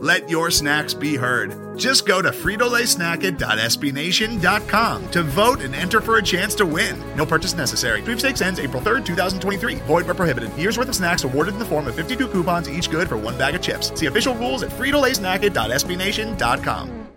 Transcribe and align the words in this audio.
Let 0.00 0.30
your 0.30 0.52
snacks 0.52 0.94
be 0.94 1.16
heard. 1.16 1.76
Just 1.76 2.06
go 2.06 2.22
to 2.22 2.28
fritolaysnacket.sbnation.com 2.30 5.10
to 5.10 5.22
vote 5.24 5.60
and 5.60 5.74
enter 5.74 6.00
for 6.00 6.18
a 6.18 6.22
chance 6.22 6.54
to 6.56 6.64
win. 6.64 7.02
No 7.16 7.26
purchase 7.26 7.54
necessary. 7.54 8.00
Sweepstakes 8.02 8.40
ends 8.40 8.60
April 8.60 8.80
3rd, 8.80 9.04
2023. 9.04 9.74
Void 9.76 10.06
where 10.06 10.14
prohibited. 10.14 10.56
Year's 10.56 10.78
worth 10.78 10.88
of 10.88 10.94
snacks 10.94 11.24
awarded 11.24 11.54
in 11.54 11.58
the 11.58 11.64
form 11.64 11.88
of 11.88 11.96
52 11.96 12.28
coupons, 12.28 12.70
each 12.70 12.88
good 12.90 13.08
for 13.08 13.16
one 13.16 13.36
bag 13.36 13.56
of 13.56 13.62
chips. 13.62 13.90
See 13.98 14.06
official 14.06 14.36
rules 14.36 14.62
at 14.62 14.70
fritolaysnacket.sbnation.com. 14.70 17.08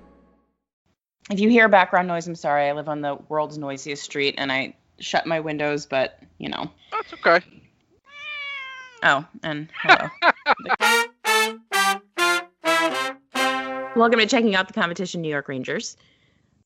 If 1.30 1.40
you 1.40 1.50
hear 1.50 1.70
background 1.70 2.08
noise, 2.08 2.27
I'm 2.27 2.34
sorry. 2.36 2.68
I 2.68 2.72
live 2.74 2.90
on 2.90 3.02
the 3.02 3.16
world's 3.30 3.60
noisiest 3.60 4.02
street 4.04 4.34
and 4.40 4.52
I 4.52 4.76
shut 5.00 5.27
my 5.27 5.40
windows, 5.40 5.86
but 5.86 6.18
you 6.40 6.50
know. 6.50 6.72
That's 6.91 7.13
okay. 7.13 7.41
Oh, 9.04 9.24
and 9.44 9.70
hello. 9.82 10.10
Welcome 13.94 14.20
to 14.20 14.26
checking 14.26 14.55
out 14.55 14.68
the 14.68 14.73
competition, 14.73 15.22
New 15.22 15.30
York 15.30 15.50
Rangers. 15.50 15.98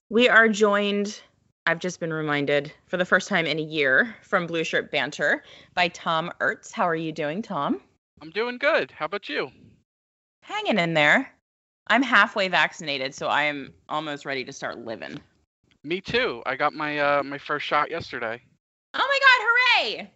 We 0.09 0.29
are 0.29 0.47
joined, 0.47 1.19
I've 1.65 1.79
just 1.79 1.99
been 1.99 2.13
reminded, 2.13 2.71
for 2.85 2.97
the 2.97 3.05
first 3.05 3.27
time 3.27 3.47
in 3.47 3.57
a 3.57 3.63
year 3.63 4.15
from 4.21 4.47
Blueshirt 4.47 4.91
Banter 4.91 5.43
by 5.73 5.87
Tom 5.87 6.31
Urtz. 6.39 6.71
How 6.71 6.87
are 6.87 6.95
you 6.95 7.11
doing, 7.11 7.41
Tom? 7.41 7.81
I'm 8.21 8.29
doing 8.29 8.59
good. 8.59 8.91
How 8.91 9.05
about 9.05 9.27
you? 9.27 9.49
Hanging 10.43 10.77
in 10.77 10.93
there. 10.93 11.31
I'm 11.87 12.03
halfway 12.03 12.47
vaccinated, 12.47 13.15
so 13.15 13.25
I 13.25 13.41
am 13.41 13.73
almost 13.89 14.23
ready 14.23 14.45
to 14.45 14.53
start 14.53 14.85
living. 14.85 15.19
Me 15.83 16.01
too. 16.01 16.43
I 16.45 16.55
got 16.55 16.73
my 16.73 16.99
uh 16.99 17.23
my 17.23 17.39
first 17.39 17.65
shot 17.65 17.89
yesterday. 17.89 18.39
Oh 18.93 19.07
my 19.07 19.19
god, 19.19 19.97
hooray! 19.97 20.11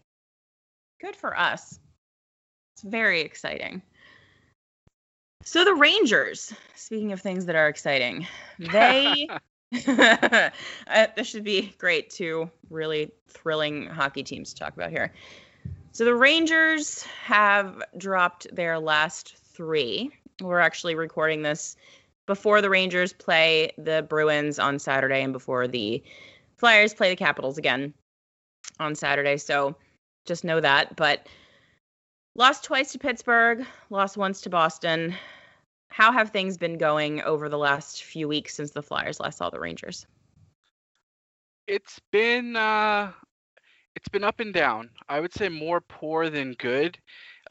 Good 1.02 1.16
for 1.16 1.38
us. 1.38 1.80
It's 2.75 2.84
very 2.84 3.22
exciting. 3.22 3.81
So 5.44 5.64
the 5.64 5.73
Rangers, 5.73 6.54
speaking 6.76 7.12
of 7.12 7.22
things 7.22 7.45
that 7.45 7.56
are 7.56 7.68
exciting, 7.68 8.28
they 8.59 9.28
uh, 9.88 10.50
this 11.16 11.28
should 11.28 11.44
be 11.44 11.73
great. 11.78 12.09
Two 12.09 12.50
really 12.70 13.12
thrilling 13.28 13.88
hockey 13.88 14.23
teams 14.23 14.54
to 14.54 14.59
talk 14.59 14.73
about 14.73 14.90
here. 14.90 15.14
So 15.92 16.06
the 16.06 16.16
Rangers 16.16 17.04
have 17.23 17.81
dropped 17.98 18.54
their 18.56 18.80
last 18.80 19.36
three. 19.54 20.12
We're 20.42 20.59
actually 20.59 20.96
recording 20.96 21.42
this 21.42 21.76
before 22.26 22.62
the 22.62 22.70
Rangers 22.70 23.12
play 23.12 23.72
the 23.78 24.06
Bruins 24.08 24.59
on 24.59 24.80
Saturday 24.80 25.22
and 25.24 25.34
before 25.34 25.68
the 25.68 26.03
Flyers 26.58 26.94
play 26.94 27.09
the 27.09 27.16
Capitals 27.16 27.58
again 27.58 27.94
on 28.80 28.96
Saturday. 28.96 29.38
So 29.38 29.76
just 30.26 30.44
know 30.44 30.59
that. 30.59 30.96
But 30.96 31.28
lost 32.40 32.64
twice 32.64 32.94
to 32.94 32.98
Pittsburgh, 32.98 33.66
lost 33.90 34.16
once 34.16 34.40
to 34.42 34.50
Boston. 34.50 35.14
How 35.90 36.14
have 36.14 36.30
things 36.30 36.58
been 36.58 36.78
going 36.78 37.22
over 37.23 37.50
the 37.50 37.58
last 37.58 38.04
few 38.04 38.30
weeks 38.30 38.56
since 38.56 38.72
the 38.72 38.81
Flyers 38.81 39.20
last 39.20 39.38
saw 39.38 39.50
the 39.50 39.59
Rangers? 39.59 40.08
It's 41.68 42.00
been 42.12 42.56
uh 42.56 43.12
it's 43.96 44.08
been 44.08 44.24
up 44.24 44.40
and 44.40 44.53
down. 44.53 44.90
I 45.09 45.19
would 45.19 45.34
say 45.34 45.50
more 45.50 45.81
poor 45.81 46.30
than 46.30 46.53
good, 46.53 46.97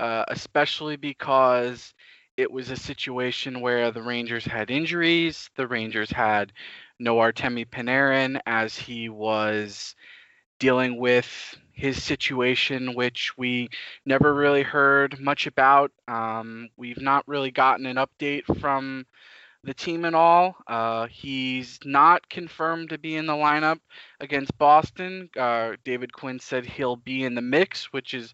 uh, 0.00 0.24
especially 0.28 0.96
because 0.96 1.92
it 2.38 2.50
was 2.50 2.70
a 2.70 2.76
situation 2.76 3.60
where 3.60 3.90
the 3.90 4.02
Rangers 4.02 4.46
had 4.46 4.70
injuries. 4.70 5.50
The 5.56 5.66
Rangers 5.66 6.10
had 6.10 6.52
no 6.98 7.16
Artemi 7.16 7.66
Panarin 7.68 8.40
as 8.46 8.74
he 8.74 9.10
was 9.10 9.94
dealing 10.58 10.98
with 10.98 11.56
his 11.72 12.02
situation, 12.02 12.94
which 12.94 13.36
we 13.38 13.68
never 14.04 14.34
really 14.34 14.62
heard 14.62 15.20
much 15.20 15.46
about. 15.46 15.92
Um, 16.08 16.68
we've 16.76 17.00
not 17.00 17.26
really 17.28 17.52
gotten 17.52 17.86
an 17.86 17.96
update 17.96 18.44
from 18.60 19.06
the 19.64 19.74
team 19.74 20.04
at 20.04 20.14
all. 20.14 20.56
Uh, 20.66 21.06
he's 21.06 21.78
not 21.84 22.28
confirmed 22.28 22.90
to 22.90 22.98
be 22.98 23.16
in 23.16 23.26
the 23.26 23.32
lineup 23.32 23.78
against 24.20 24.56
Boston. 24.58 25.30
Uh, 25.38 25.72
David 25.84 26.12
Quinn 26.12 26.40
said 26.40 26.66
he'll 26.66 26.96
be 26.96 27.24
in 27.24 27.34
the 27.34 27.42
mix, 27.42 27.92
which 27.92 28.14
is 28.14 28.32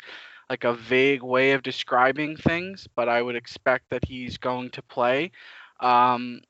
like 0.48 0.64
a 0.64 0.74
vague 0.74 1.22
way 1.22 1.52
of 1.52 1.62
describing 1.62 2.36
things, 2.36 2.86
but 2.94 3.08
I 3.08 3.20
would 3.20 3.36
expect 3.36 3.90
that 3.90 4.04
he's 4.04 4.38
going 4.38 4.70
to 4.70 4.82
play. 4.82 5.32
Um, 5.80 6.40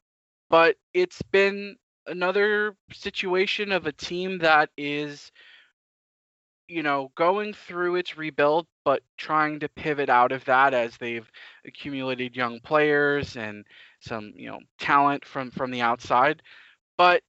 but 0.50 0.76
it's 0.92 1.22
been 1.22 1.76
another 2.06 2.76
situation 2.92 3.72
of 3.72 3.86
a 3.86 3.92
team 3.92 4.38
that 4.38 4.70
is 4.76 5.32
you 6.68 6.82
know, 6.82 7.10
going 7.16 7.52
through 7.52 7.96
its 7.96 8.16
rebuild, 8.16 8.66
but 8.84 9.02
trying 9.18 9.60
to 9.60 9.68
pivot 9.68 10.08
out 10.08 10.32
of 10.32 10.44
that 10.46 10.74
as 10.74 10.96
they've 10.96 11.30
accumulated 11.66 12.36
young 12.36 12.60
players 12.60 13.36
and 13.36 13.64
some, 14.00 14.32
you 14.36 14.48
know, 14.48 14.60
talent 14.78 15.24
from 15.24 15.50
from 15.50 15.70
the 15.70 15.82
outside. 15.82 16.42
But 16.96 17.22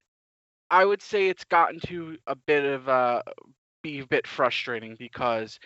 I 0.70 0.84
would 0.84 1.02
say 1.02 1.28
it's 1.28 1.44
gotten 1.44 1.80
to 1.80 2.16
a 2.26 2.34
bit 2.34 2.64
of 2.64 2.88
a 2.88 3.22
be 3.82 4.00
a 4.00 4.06
bit 4.06 4.26
frustrating 4.26 4.96
because 4.98 5.58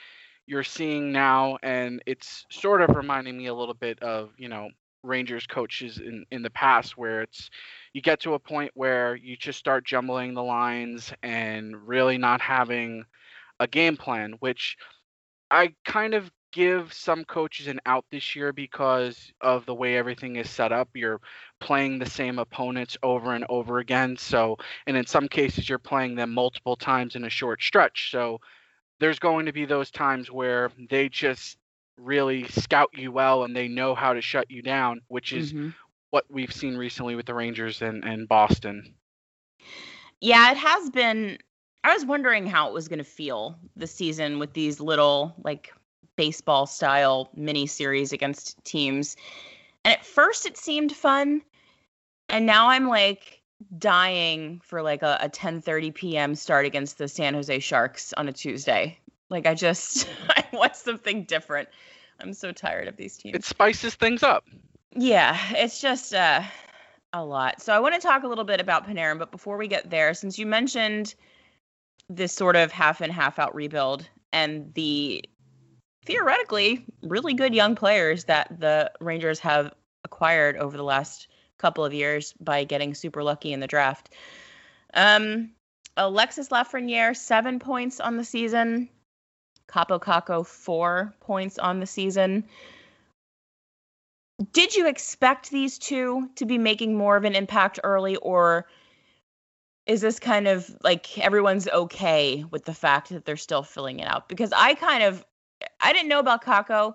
you're 0.47 0.65
seeing 0.65 1.13
now, 1.13 1.59
and 1.63 2.03
it's 2.07 2.45
sort 2.51 2.83
of 2.83 2.97
reminding 2.97 3.37
me 3.39 3.47
a 3.47 3.55
little 3.55 3.75
bit 3.75 4.01
of, 4.03 4.31
you 4.37 4.49
know, 4.49 4.69
Rangers 5.03 5.47
coaches 5.47 5.99
in 5.99 6.25
in 6.31 6.43
the 6.43 6.51
past 6.51 6.99
where 6.99 7.23
it's 7.23 7.51
you 7.95 8.03
get 8.03 8.21
to 8.21 8.35
a 8.35 8.39
point 8.39 8.71
where 8.75 9.17
you 9.17 9.37
just 9.37 9.59
start 9.59 9.87
jumbling 9.87 10.35
the 10.35 10.43
lines 10.43 11.13
and 11.23 11.75
really 11.89 12.19
not 12.19 12.41
having 12.43 13.05
a 13.61 13.69
game 13.69 13.97
plan, 13.97 14.35
which 14.41 14.77
I 15.51 15.75
kind 15.85 16.15
of 16.15 16.31
give 16.53 16.93
some 16.93 17.25
coaches 17.25 17.69
an 17.69 17.81
out 17.87 18.05
this 18.11 18.35
year 18.35 18.53
because 18.53 19.33
of 19.41 19.65
the 19.67 19.75
way 19.75 19.97
everything 19.97 20.37
is 20.37 20.51
set 20.51 20.73
up. 20.73 20.89
You're 20.95 21.21
playing 21.61 21.99
the 21.99 22.11
same 22.11 22.39
opponents 22.39 22.97
over 23.03 23.35
and 23.35 23.45
over 23.49 23.79
again. 23.79 24.17
So, 24.17 24.57
and 24.87 24.97
in 24.97 25.07
some 25.07 25.29
cases, 25.29 25.69
you're 25.69 25.79
playing 25.79 26.17
them 26.17 26.33
multiple 26.33 26.75
times 26.75 27.15
in 27.15 27.25
a 27.25 27.31
short 27.31 27.63
stretch. 27.63 28.11
So, 28.11 28.41
there's 28.99 29.19
going 29.19 29.47
to 29.47 29.53
be 29.53 29.65
those 29.65 29.91
times 29.91 30.31
where 30.31 30.71
they 30.91 31.09
just 31.09 31.57
really 31.97 32.47
scout 32.49 32.91
you 32.95 33.13
well 33.13 33.45
and 33.45 33.55
they 33.55 33.69
know 33.69 33.95
how 33.95 34.13
to 34.13 34.21
shut 34.21 34.51
you 34.51 34.63
down, 34.63 35.01
which 35.09 35.33
is 35.33 35.53
mm-hmm. 35.53 35.71
what 36.11 36.25
we've 36.31 36.53
seen 36.53 36.77
recently 36.77 37.15
with 37.15 37.27
the 37.27 37.35
Rangers 37.35 37.83
and, 37.83 38.05
and 38.05 38.29
Boston. 38.29 38.95
Yeah, 40.21 40.51
it 40.51 40.59
has 40.59 40.91
been 40.91 41.39
I 41.83 41.95
was 41.95 42.05
wondering 42.05 42.47
how 42.47 42.69
it 42.69 42.75
was 42.75 42.89
going 42.89 42.99
to 42.99 43.05
feel 43.05 43.59
this 43.77 43.95
season 43.95 44.39
with 44.39 44.53
these 44.53 44.81
little 44.81 45.35
like 45.43 45.73
baseball 46.17 46.67
style 46.67 47.31
mini 47.35 47.67
series 47.67 48.13
against 48.13 48.63
teams. 48.65 49.17
And 49.85 49.95
at 49.95 50.05
first 50.05 50.47
it 50.47 50.59
seemed 50.59 50.93
fun, 50.93 51.43
and 52.29 52.45
now 52.45 52.69
I'm 52.69 52.89
like 52.89 53.41
dying 53.79 54.61
for 54.65 54.83
like 54.83 55.03
a, 55.03 55.19
a 55.23 55.29
10:30 55.29 55.95
p.m. 55.95 56.35
start 56.35 56.67
against 56.67 56.99
the 56.99 57.09
San 57.09 57.35
Jose 57.35 57.59
Sharks 57.61 58.13
on 58.13 58.29
a 58.29 58.33
Tuesday. 58.33 58.99
Like 59.31 59.47
I 59.47 59.55
just 59.55 60.09
I 60.29 60.45
want 60.53 60.77
something 60.77 61.25
different. 61.25 61.69
I'm 62.21 62.35
so 62.35 62.53
tired 62.53 62.89
of 62.89 62.97
these 62.97 63.17
teams. 63.17 63.37
It 63.37 63.45
spices 63.45 63.95
things 63.95 64.23
up. 64.23 64.45
Yeah, 64.95 65.39
it's 65.53 65.81
just 65.81 66.13
uh, 66.13 66.43
a 67.15 67.25
lot. 67.25 67.63
So 67.63 67.73
I 67.73 67.79
want 67.79 67.95
to 67.95 68.01
talk 68.01 68.25
a 68.25 68.29
little 68.29 68.45
bit 68.45 68.61
about 68.61 68.87
Panarin, 68.87 69.19
but 69.19 69.31
before 69.31 69.57
we 69.57 69.69
get 69.69 69.89
there, 69.89 70.13
since 70.13 70.39
you 70.39 70.45
mentioned 70.45 71.15
this 72.11 72.33
sort 72.33 72.57
of 72.57 72.73
half 72.73 73.01
and 73.01 73.13
half 73.13 73.39
out 73.39 73.55
rebuild 73.55 74.07
and 74.33 74.75
the 74.75 75.25
theoretically 76.05 76.85
really 77.03 77.35
good 77.35 77.55
young 77.55 77.77
players 77.77 78.25
that 78.25 78.59
the 78.59 78.91
Rangers 79.01 79.39
have 79.39 79.73
acquired 80.05 80.57
over 80.57 80.77
the 80.77 80.83
last 80.83 81.29
couple 81.59 81.85
of 81.85 81.95
years 81.95 82.35
by 82.41 82.65
getting 82.65 82.95
super 82.95 83.23
lucky 83.23 83.53
in 83.53 83.61
the 83.61 83.67
draft. 83.69 84.13
Um, 84.93 85.51
Alexis 85.97 86.49
Lafreniere, 86.49 87.17
seven 87.17 87.61
points 87.61 88.01
on 88.01 88.17
the 88.17 88.25
season. 88.25 88.89
Kaapo 89.69 90.01
Kakko, 90.01 90.45
four 90.45 91.15
points 91.21 91.59
on 91.59 91.79
the 91.79 91.87
season. 91.87 92.45
Did 94.53 94.75
you 94.75 94.89
expect 94.89 95.51
these 95.51 95.79
two 95.79 96.29
to 96.37 96.47
be 96.47 96.59
making 96.59 96.97
more 96.97 97.17
of 97.17 97.25
an 97.25 97.35
impact 97.37 97.79
early, 97.85 98.17
or 98.17 98.67
is 99.91 100.01
this 100.01 100.21
kind 100.21 100.47
of 100.47 100.71
like 100.85 101.19
everyone's 101.19 101.67
okay 101.69 102.45
with 102.53 102.65
the 102.65 102.73
fact 102.73 103.09
that 103.09 103.25
they're 103.25 103.37
still 103.37 103.65
filling 103.65 103.99
it 103.99 104.07
out? 104.07 104.29
Because 104.29 104.53
I 104.57 104.75
kind 104.75 105.03
of 105.03 105.27
I 105.81 105.93
didn't 105.93 106.09
know 106.09 106.21
about 106.21 106.45
Kakko, 106.45 106.95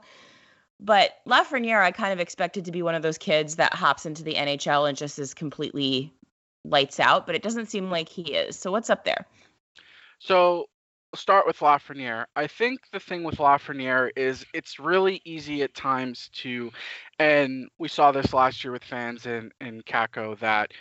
But 0.80 1.12
Lafreniere, 1.27 1.81
I 1.81 1.92
kind 1.92 2.13
of 2.13 2.21
expected 2.21 2.65
to 2.65 2.71
be 2.71 2.81
one 2.81 2.95
of 2.95 3.01
those 3.01 3.18
kids 3.18 3.57
that 3.57 3.74
hops 3.74 4.06
into 4.06 4.24
the 4.24 4.36
NHL 4.36 4.88
and 4.88 4.97
just 4.97 5.19
is 5.19 5.33
completely 5.33 6.13
lights 6.63 7.00
out, 7.01 7.25
but 7.25 7.36
it 7.36 7.44
doesn't 7.44 7.68
seem 7.68 7.92
like 7.92 8.07
he 8.07 8.33
is. 8.33 8.57
So 8.57 8.71
what's 8.71 8.89
up 8.89 9.03
there? 9.03 9.25
So 10.19 10.68
start 11.15 11.45
with 11.45 11.59
Lafreniere. 11.59 12.25
I 12.38 12.47
think 12.47 12.80
the 12.94 13.00
thing 13.01 13.24
with 13.25 13.36
Lafreniere 13.36 14.12
is 14.15 14.45
it's 14.53 14.80
really 14.80 15.21
easy 15.25 15.63
at 15.63 15.74
times 15.74 16.30
to, 16.36 16.71
and 17.19 17.68
we 17.77 17.89
saw 17.89 18.13
this 18.13 18.33
last 18.33 18.63
year 18.63 18.71
with 18.71 18.86
fans 18.86 19.25
in 19.25 19.51
in 19.59 19.81
Kakko 19.81 20.39
that 20.39 20.71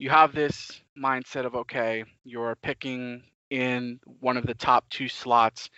you 0.00 0.08
have 0.08 0.34
this 0.34 0.80
mindset 0.98 1.44
of 1.44 1.54
okay, 1.54 2.04
you're 2.24 2.56
picking 2.56 3.22
in 3.50 4.00
one 4.20 4.38
of 4.38 4.46
the 4.46 4.54
top 4.54 4.88
two 4.88 5.08
slots 5.08 5.68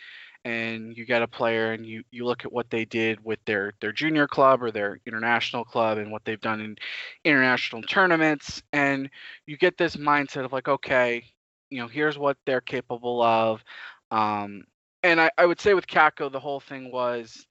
and 0.45 0.97
you 0.97 1.05
get 1.05 1.23
a 1.23 1.27
player 1.27 1.73
and 1.73 1.85
you 1.85 2.05
you 2.13 2.25
look 2.25 2.45
at 2.45 2.53
what 2.53 2.71
they 2.71 2.85
did 2.85 3.23
with 3.25 3.41
their 3.47 3.73
their 3.81 3.91
junior 3.91 4.29
club 4.29 4.63
or 4.63 4.71
their 4.71 5.01
international 5.07 5.65
club 5.65 5.99
and 5.99 6.13
what 6.13 6.25
they've 6.25 6.41
done 6.41 6.61
in 6.61 6.77
international 7.25 7.83
tournaments. 7.83 8.63
And 8.73 9.11
you 9.47 9.57
get 9.57 9.77
this 9.77 9.97
mindset 9.97 10.45
of 10.45 10.53
like 10.53 10.69
okay 10.69 11.25
you 11.71 11.81
know 11.81 11.89
here's 11.89 12.17
what 12.17 12.37
they're 12.47 12.61
capable 12.61 13.23
of. 13.23 13.65
Um, 14.13 14.63
and 15.03 15.21
I, 15.21 15.33
I 15.37 15.47
would 15.47 15.61
say 15.61 15.75
with 15.75 15.89
Kakko, 15.89 16.31
the 16.31 16.39
whole 16.39 16.61
thing 16.61 16.93
was 16.93 17.45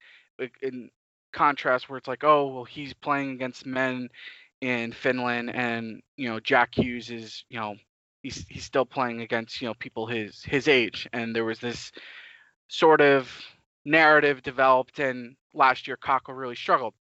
in 0.61 0.89
contrast 1.33 1.89
where 1.89 1.97
it's 1.97 2.07
like, 2.07 2.23
oh, 2.23 2.47
well, 2.47 2.63
he's 2.63 2.93
playing 2.93 3.31
against 3.31 3.65
men 3.65 4.09
in 4.61 4.91
Finland, 4.91 5.53
and 5.53 6.01
you 6.17 6.29
know, 6.29 6.39
Jack 6.39 6.75
Hughes 6.77 7.09
is, 7.09 7.43
you 7.49 7.59
know, 7.59 7.75
he's 8.23 8.45
he's 8.47 8.63
still 8.63 8.85
playing 8.85 9.21
against 9.21 9.61
you 9.61 9.67
know 9.67 9.73
people 9.75 10.05
his 10.07 10.43
his 10.43 10.67
age, 10.67 11.07
and 11.13 11.35
there 11.35 11.45
was 11.45 11.59
this 11.59 11.91
sort 12.67 13.01
of 13.01 13.31
narrative 13.85 14.41
developed, 14.43 14.99
and 14.99 15.35
last 15.53 15.87
year 15.87 15.97
Kakko 15.97 16.35
really 16.37 16.55
struggled. 16.55 16.93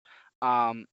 Um, 0.41 0.87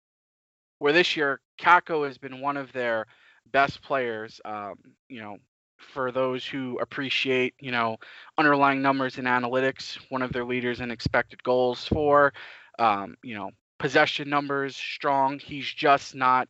where 0.79 0.94
this 0.94 1.15
year 1.15 1.39
Kakko 1.59 2.06
has 2.06 2.17
been 2.17 2.41
one 2.41 2.57
of 2.57 2.71
their 2.73 3.06
best 3.51 3.81
players. 3.81 4.41
Um, 4.44 4.75
you 5.07 5.21
know, 5.21 5.38
for 5.77 6.11
those 6.11 6.45
who 6.45 6.77
appreciate, 6.81 7.53
you 7.59 7.71
know, 7.71 7.97
underlying 8.38 8.81
numbers 8.81 9.18
and 9.18 9.27
analytics, 9.27 9.97
one 10.09 10.21
of 10.21 10.33
their 10.33 10.45
leaders 10.45 10.79
in 10.79 10.91
expected 10.91 11.41
goals 11.44 11.85
for, 11.85 12.33
um, 12.79 13.15
you 13.23 13.35
know, 13.35 13.51
possession 13.77 14.30
numbers 14.30 14.75
strong. 14.75 15.39
He's 15.39 15.68
just 15.68 16.16
not 16.16 16.48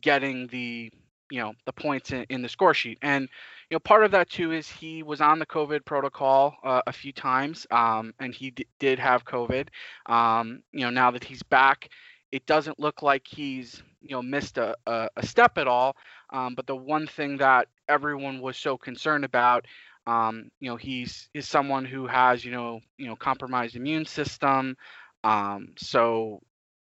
getting 0.00 0.46
the, 0.48 0.92
you 1.30 1.40
know, 1.40 1.54
the 1.66 1.72
points 1.72 2.12
in, 2.12 2.24
in 2.28 2.42
the 2.42 2.48
score 2.48 2.74
sheet. 2.74 2.98
And, 3.02 3.28
you 3.70 3.74
know, 3.74 3.80
part 3.80 4.04
of 4.04 4.10
that 4.12 4.28
too 4.30 4.52
is 4.52 4.68
he 4.68 5.02
was 5.02 5.20
on 5.20 5.38
the 5.38 5.46
COVID 5.46 5.84
protocol 5.84 6.56
uh, 6.64 6.82
a 6.86 6.92
few 6.92 7.12
times, 7.12 7.66
um, 7.70 8.12
and 8.18 8.34
he 8.34 8.50
d- 8.50 8.66
did 8.78 8.98
have 8.98 9.24
COVID. 9.24 9.68
Um, 10.06 10.62
you 10.72 10.80
know, 10.80 10.90
now 10.90 11.10
that 11.12 11.24
he's 11.24 11.42
back, 11.42 11.88
it 12.32 12.46
doesn't 12.46 12.80
look 12.80 13.02
like 13.02 13.26
he's 13.26 13.82
you 14.02 14.14
know 14.16 14.22
missed 14.22 14.58
a, 14.58 14.76
a, 14.86 15.08
a 15.16 15.26
step 15.26 15.58
at 15.58 15.68
all. 15.68 15.96
Um, 16.30 16.54
but 16.54 16.66
the 16.66 16.76
one 16.76 17.06
thing 17.06 17.36
that 17.38 17.68
everyone 17.88 18.40
was 18.40 18.56
so 18.56 18.76
concerned 18.76 19.24
about, 19.24 19.66
um, 20.06 20.50
you 20.60 20.70
know, 20.70 20.76
he's 20.76 21.28
is 21.34 21.46
someone 21.48 21.84
who 21.84 22.06
has 22.06 22.44
you 22.44 22.52
know 22.52 22.80
you 22.96 23.06
know 23.06 23.16
compromised 23.16 23.76
immune 23.76 24.04
system. 24.06 24.76
Um, 25.22 25.74
so 25.76 26.40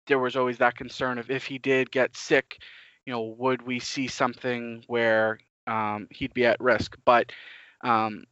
there 0.07 0.19
was 0.19 0.35
always 0.35 0.57
that 0.59 0.75
concern 0.75 1.17
of 1.17 1.29
if 1.29 1.45
he 1.45 1.57
did 1.57 1.91
get 1.91 2.15
sick, 2.15 2.59
you 3.05 3.13
know, 3.13 3.35
would 3.37 3.61
we 3.61 3.79
see 3.79 4.07
something 4.07 4.83
where 4.87 5.39
um, 5.67 6.07
he'd 6.11 6.33
be 6.33 6.45
at 6.45 6.59
risk? 6.59 6.97
But 7.05 7.31
um, 7.83 8.25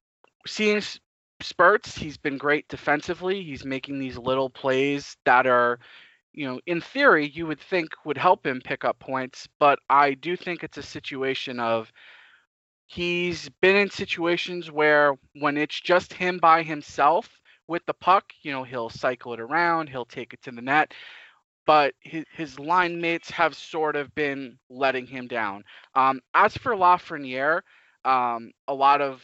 seeing 0.46 0.81
spurts, 1.42 1.96
he's 1.96 2.18
been 2.18 2.38
great 2.38 2.68
defensively. 2.68 3.44
He's 3.44 3.66
making 3.66 4.00
these 4.00 4.18
little 4.18 4.50
plays 4.50 5.18
that 5.25 5.48
are 5.48 5.80
you 6.34 6.48
know, 6.48 6.60
in 6.66 6.81
theory, 6.81 7.28
you 7.28 7.46
would 7.48 7.60
think 7.60 7.90
would 8.06 8.18
help 8.18 8.46
him 8.46 8.60
pick 8.60 8.84
up 8.84 9.00
points, 9.00 9.48
but 9.60 9.80
I 9.90 10.16
do 10.16 10.36
think 10.36 10.64
it's 10.64 10.78
a 10.78 10.84
situation 10.84 11.60
of 11.60 11.92
he's 12.88 13.50
been 13.62 13.75
in 13.75 13.90
situations 13.90 14.72
where 14.72 15.16
when 15.40 15.58
it's 15.58 15.80
just 15.80 16.12
him 16.12 16.40
by 16.40 16.64
himself 16.64 17.30
with 17.68 17.86
the 17.86 17.94
puck, 17.94 18.34
you 18.42 18.52
know, 18.52 18.64
he'll 18.64 18.90
cycle 18.90 19.34
it 19.34 19.40
around, 19.40 19.90
he'll 19.90 20.06
take 20.06 20.34
it 20.34 20.42
to 20.44 20.52
the 20.52 20.62
net, 20.62 20.94
but 21.65 21.94
his, 22.00 22.25
his 22.33 22.60
line 22.60 23.00
mates 23.00 23.30
have 23.30 23.56
sort 23.56 23.95
of 23.95 24.13
been 24.15 24.57
letting 24.69 25.06
him 25.06 25.27
down. 25.27 25.63
Um, 25.95 26.21
as 26.33 26.57
for 26.57 26.75
Lafreniere, 26.75 27.62
um, 28.06 28.51
a 28.68 28.74
lot 28.74 29.01
of 29.01 29.24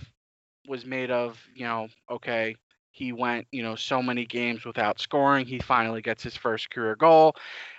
was 0.68 0.86
made 0.86 1.12
of, 1.12 1.42
you 1.54 1.66
know, 1.66 1.88
okay, 2.10 2.56
he 2.92 3.12
went, 3.12 3.48
you 3.52 3.64
know, 3.64 3.76
so 3.76 4.02
many 4.02 4.26
games 4.26 4.66
without 4.66 5.00
scoring. 5.00 5.46
He 5.46 5.60
finally 5.60 6.02
gets 6.02 6.22
his 6.22 6.36
first 6.36 6.70
career 6.70 6.96
goal. 6.96 7.36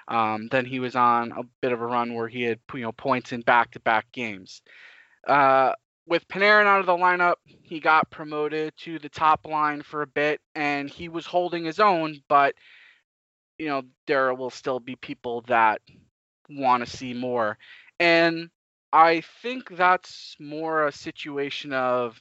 Um, 0.09 0.49
then 0.51 0.65
he 0.65 0.81
was 0.81 0.97
on 0.97 1.33
a 1.33 1.43
bit 1.61 1.73
of 1.73 1.81
a 1.81 1.87
run 1.87 2.15
where 2.15 2.29
he 2.29 2.43
had, 2.43 2.59
you 2.75 2.81
know, 2.81 2.93
points 2.93 3.33
in 3.33 3.43
back-to-back 3.43 4.11
games. 4.13 4.63
Uh, 5.29 5.73
with 6.07 6.27
Panarin 6.29 6.67
out 6.67 6.81
of 6.81 6.87
the 6.87 6.93
lineup, 6.93 7.35
he 7.45 7.79
got 7.79 8.11
promoted 8.11 8.73
to 8.79 8.99
the 8.99 9.09
top 9.09 9.47
line 9.47 9.83
for 9.83 10.03
a 10.03 10.07
bit, 10.07 10.41
and 10.55 10.91
he 10.91 11.09
was 11.09 11.27
holding 11.27 11.65
his 11.65 11.79
own. 11.79 12.21
But 12.29 12.55
you 13.61 13.69
know, 13.69 13.83
there 14.07 14.35
will 14.35 14.51
still 14.51 14.81
be 14.81 14.97
people 14.97 15.43
that 15.43 15.81
want 16.49 16.85
to 16.85 16.91
see 16.91 17.15
more, 17.15 17.59
and 18.01 18.51
I 18.93 19.23
think 19.43 19.77
that's 19.77 20.37
more 20.41 20.87
a 20.87 20.93
situation 20.93 21.73
of 21.73 22.21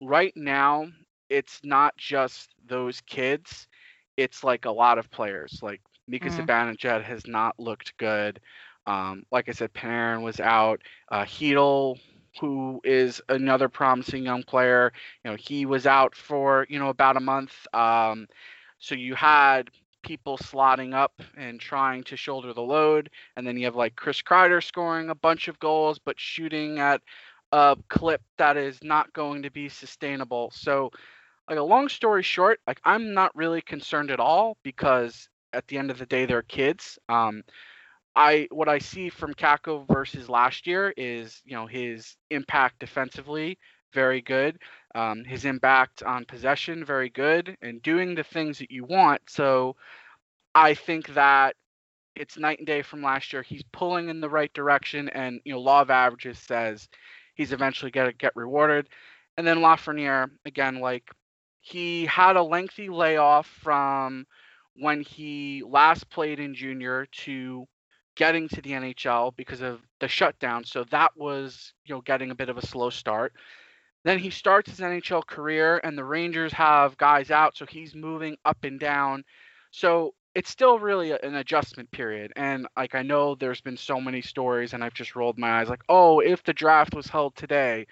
right 0.00 0.36
now 0.36 0.88
it's 1.28 1.60
not 1.64 1.96
just 1.96 2.54
those 2.66 3.00
kids. 3.02 3.68
It's 4.16 4.44
like 4.44 4.64
a 4.64 4.70
lot 4.70 4.98
of 4.98 5.10
players. 5.10 5.60
Like 5.62 5.80
Mika 6.08 6.28
mm. 6.28 6.36
Zibanejad 6.36 7.02
has 7.02 7.26
not 7.26 7.58
looked 7.58 7.96
good. 7.98 8.40
Um, 8.86 9.24
like 9.32 9.48
I 9.48 9.52
said, 9.52 9.74
Panarin 9.74 10.22
was 10.22 10.40
out. 10.40 10.82
Uh, 11.10 11.24
Chytil, 11.24 11.98
who 12.40 12.80
is 12.84 13.20
another 13.28 13.68
promising 13.68 14.24
young 14.24 14.42
player, 14.42 14.92
you 15.24 15.30
know, 15.30 15.36
he 15.36 15.66
was 15.66 15.86
out 15.86 16.14
for 16.14 16.66
you 16.68 16.78
know 16.78 16.88
about 16.88 17.16
a 17.16 17.20
month. 17.20 17.54
Um, 17.74 18.28
so 18.78 18.94
you 18.94 19.14
had 19.14 19.70
people 20.06 20.38
slotting 20.38 20.94
up 20.94 21.20
and 21.36 21.60
trying 21.60 22.04
to 22.04 22.16
shoulder 22.16 22.54
the 22.54 22.62
load, 22.62 23.10
and 23.36 23.46
then 23.46 23.58
you 23.58 23.64
have 23.64 23.76
like 23.76 23.96
Chris 23.96 24.22
Kreider 24.22 24.62
scoring 24.62 25.10
a 25.10 25.14
bunch 25.14 25.48
of 25.48 25.58
goals, 25.58 25.98
but 25.98 26.18
shooting 26.18 26.78
at 26.78 27.02
a 27.52 27.76
clip 27.88 28.22
that 28.38 28.56
is 28.56 28.78
not 28.82 29.12
going 29.12 29.42
to 29.42 29.50
be 29.50 29.68
sustainable. 29.68 30.50
So 30.54 30.90
like 31.50 31.58
a 31.58 31.62
long 31.62 31.88
story 31.88 32.22
short, 32.22 32.60
like 32.66 32.80
I'm 32.84 33.12
not 33.14 33.34
really 33.34 33.60
concerned 33.60 34.10
at 34.10 34.20
all 34.20 34.56
because 34.62 35.28
at 35.52 35.66
the 35.66 35.76
end 35.76 35.90
of 35.90 35.98
the 35.98 36.06
day 36.06 36.24
they're 36.24 36.42
kids. 36.42 36.98
Um, 37.08 37.42
I 38.14 38.48
what 38.50 38.68
I 38.68 38.78
see 38.78 39.10
from 39.10 39.34
Kakko 39.34 39.86
versus 39.92 40.28
last 40.28 40.66
year 40.66 40.94
is 40.96 41.42
you 41.44 41.54
know 41.56 41.66
his 41.66 42.16
impact 42.30 42.78
defensively 42.78 43.58
very 43.92 44.20
good, 44.20 44.58
um, 44.94 45.24
his 45.24 45.44
impact 45.44 46.02
on 46.02 46.24
possession 46.24 46.84
very 46.84 47.08
good, 47.10 47.56
and 47.62 47.82
doing 47.82 48.14
the 48.14 48.24
things 48.24 48.58
that 48.58 48.70
you 48.70 48.84
want. 48.84 49.22
So 49.28 49.76
I 50.56 50.72
think 50.72 51.12
that 51.12 51.54
it's 52.14 52.38
night 52.38 52.58
and 52.58 52.66
day 52.66 52.80
from 52.80 53.02
last 53.02 53.30
year. 53.30 53.42
He's 53.42 53.62
pulling 53.74 54.08
in 54.08 54.20
the 54.20 54.30
right 54.30 54.50
direction, 54.54 55.10
and 55.10 55.38
you 55.44 55.52
know 55.52 55.60
law 55.60 55.82
of 55.82 55.90
averages 55.90 56.38
says 56.38 56.88
he's 57.34 57.52
eventually 57.52 57.90
gonna 57.90 58.14
get 58.14 58.34
rewarded. 58.34 58.88
And 59.36 59.46
then 59.46 59.58
Lafreniere 59.58 60.30
again, 60.46 60.80
like 60.80 61.10
he 61.60 62.06
had 62.06 62.36
a 62.36 62.42
lengthy 62.42 62.88
layoff 62.88 63.46
from 63.46 64.26
when 64.76 65.02
he 65.02 65.62
last 65.66 66.08
played 66.08 66.40
in 66.40 66.54
junior 66.54 67.06
to 67.12 67.66
getting 68.16 68.48
to 68.48 68.62
the 68.62 68.70
NHL 68.70 69.36
because 69.36 69.60
of 69.60 69.82
the 70.00 70.08
shutdown. 70.08 70.64
So 70.64 70.84
that 70.84 71.12
was, 71.16 71.74
you 71.84 71.94
know, 71.94 72.00
getting 72.00 72.30
a 72.30 72.34
bit 72.34 72.48
of 72.48 72.56
a 72.56 72.66
slow 72.66 72.88
start. 72.88 73.34
Then 74.04 74.18
he 74.18 74.30
starts 74.30 74.70
his 74.70 74.80
NHL 74.80 75.26
career 75.26 75.82
and 75.84 75.98
the 75.98 76.04
Rangers 76.04 76.54
have 76.54 76.96
guys 76.96 77.30
out, 77.30 77.58
so 77.58 77.66
he's 77.66 77.94
moving 77.94 78.38
up 78.46 78.64
and 78.64 78.80
down. 78.80 79.22
So 79.70 80.14
it's 80.36 80.50
still 80.50 80.78
really 80.78 81.12
an 81.12 81.34
adjustment 81.36 81.90
period. 81.90 82.32
And 82.36 82.68
like 82.76 82.94
I 82.94 83.02
know 83.02 83.34
there's 83.34 83.62
been 83.62 83.76
so 83.76 84.00
many 84.00 84.20
stories 84.20 84.74
and 84.74 84.84
I've 84.84 84.94
just 84.94 85.16
rolled 85.16 85.38
my 85.38 85.60
eyes 85.60 85.68
like, 85.68 85.82
"Oh, 85.88 86.20
if 86.20 86.44
the 86.44 86.52
draft 86.52 86.94
was 86.94 87.06
held 87.06 87.34
today, 87.36 87.86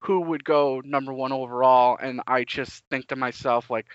who 0.00 0.20
would 0.20 0.44
go 0.44 0.82
number 0.84 1.12
one 1.12 1.32
overall. 1.32 1.98
And 2.00 2.20
I 2.26 2.44
just 2.44 2.84
think 2.90 3.08
to 3.08 3.16
myself, 3.16 3.70
like, 3.70 3.86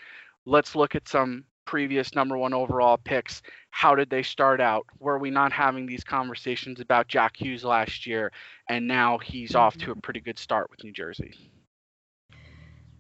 let's 0.45 0.75
look 0.75 0.95
at 0.95 1.07
some 1.07 1.45
previous 1.65 2.13
number 2.13 2.37
one 2.37 2.53
overall 2.53 2.97
picks. 2.97 3.41
How 3.71 3.95
did 3.95 4.09
they 4.09 4.21
start 4.21 4.61
out? 4.61 4.85
Were 4.99 5.17
we 5.17 5.31
not 5.31 5.51
having 5.51 5.87
these 5.87 6.03
conversations 6.03 6.79
about 6.79 7.07
Jack 7.07 7.35
Hughes 7.37 7.63
last 7.63 8.05
year? 8.05 8.31
And 8.69 8.87
now 8.87 9.17
he's 9.17 9.51
mm-hmm. 9.51 9.59
off 9.59 9.77
to 9.77 9.85
a 9.85 9.93
mm-hmm. 9.93 10.01
pretty 10.01 10.21
good 10.21 10.37
start 10.37 10.69
with 10.69 10.83
New 10.83 10.91
Jersey. 10.93 11.33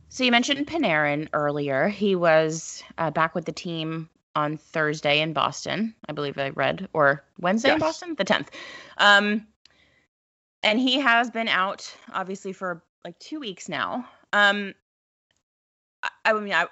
So 0.09 0.23
you 0.23 0.31
mentioned 0.31 0.65
Panarin 0.65 1.27
earlier. 1.33 1.89
He 1.89 2.15
was 2.15 2.83
uh, 2.97 3.11
back 3.11 3.35
with 3.35 3.45
the 3.45 3.51
team 3.51 4.09
on 4.35 4.57
Thursday 4.57 5.21
in 5.21 5.33
Boston, 5.33 5.95
I 6.07 6.13
believe 6.13 6.37
I 6.37 6.49
read, 6.49 6.89
or 6.93 7.23
Wednesday 7.39 7.69
yes. 7.69 7.75
in 7.75 7.79
Boston, 7.79 8.15
the 8.15 8.25
10th. 8.25 8.47
Um, 8.97 9.47
and 10.61 10.79
he 10.79 10.99
has 10.99 11.29
been 11.29 11.47
out 11.47 11.95
obviously 12.11 12.51
for 12.51 12.83
like 13.03 13.17
two 13.19 13.39
weeks 13.39 13.69
now. 13.69 14.07
Um, 14.33 14.73
I, 16.03 16.09
I 16.25 16.33
mean, 16.33 16.53
I, 16.53 16.67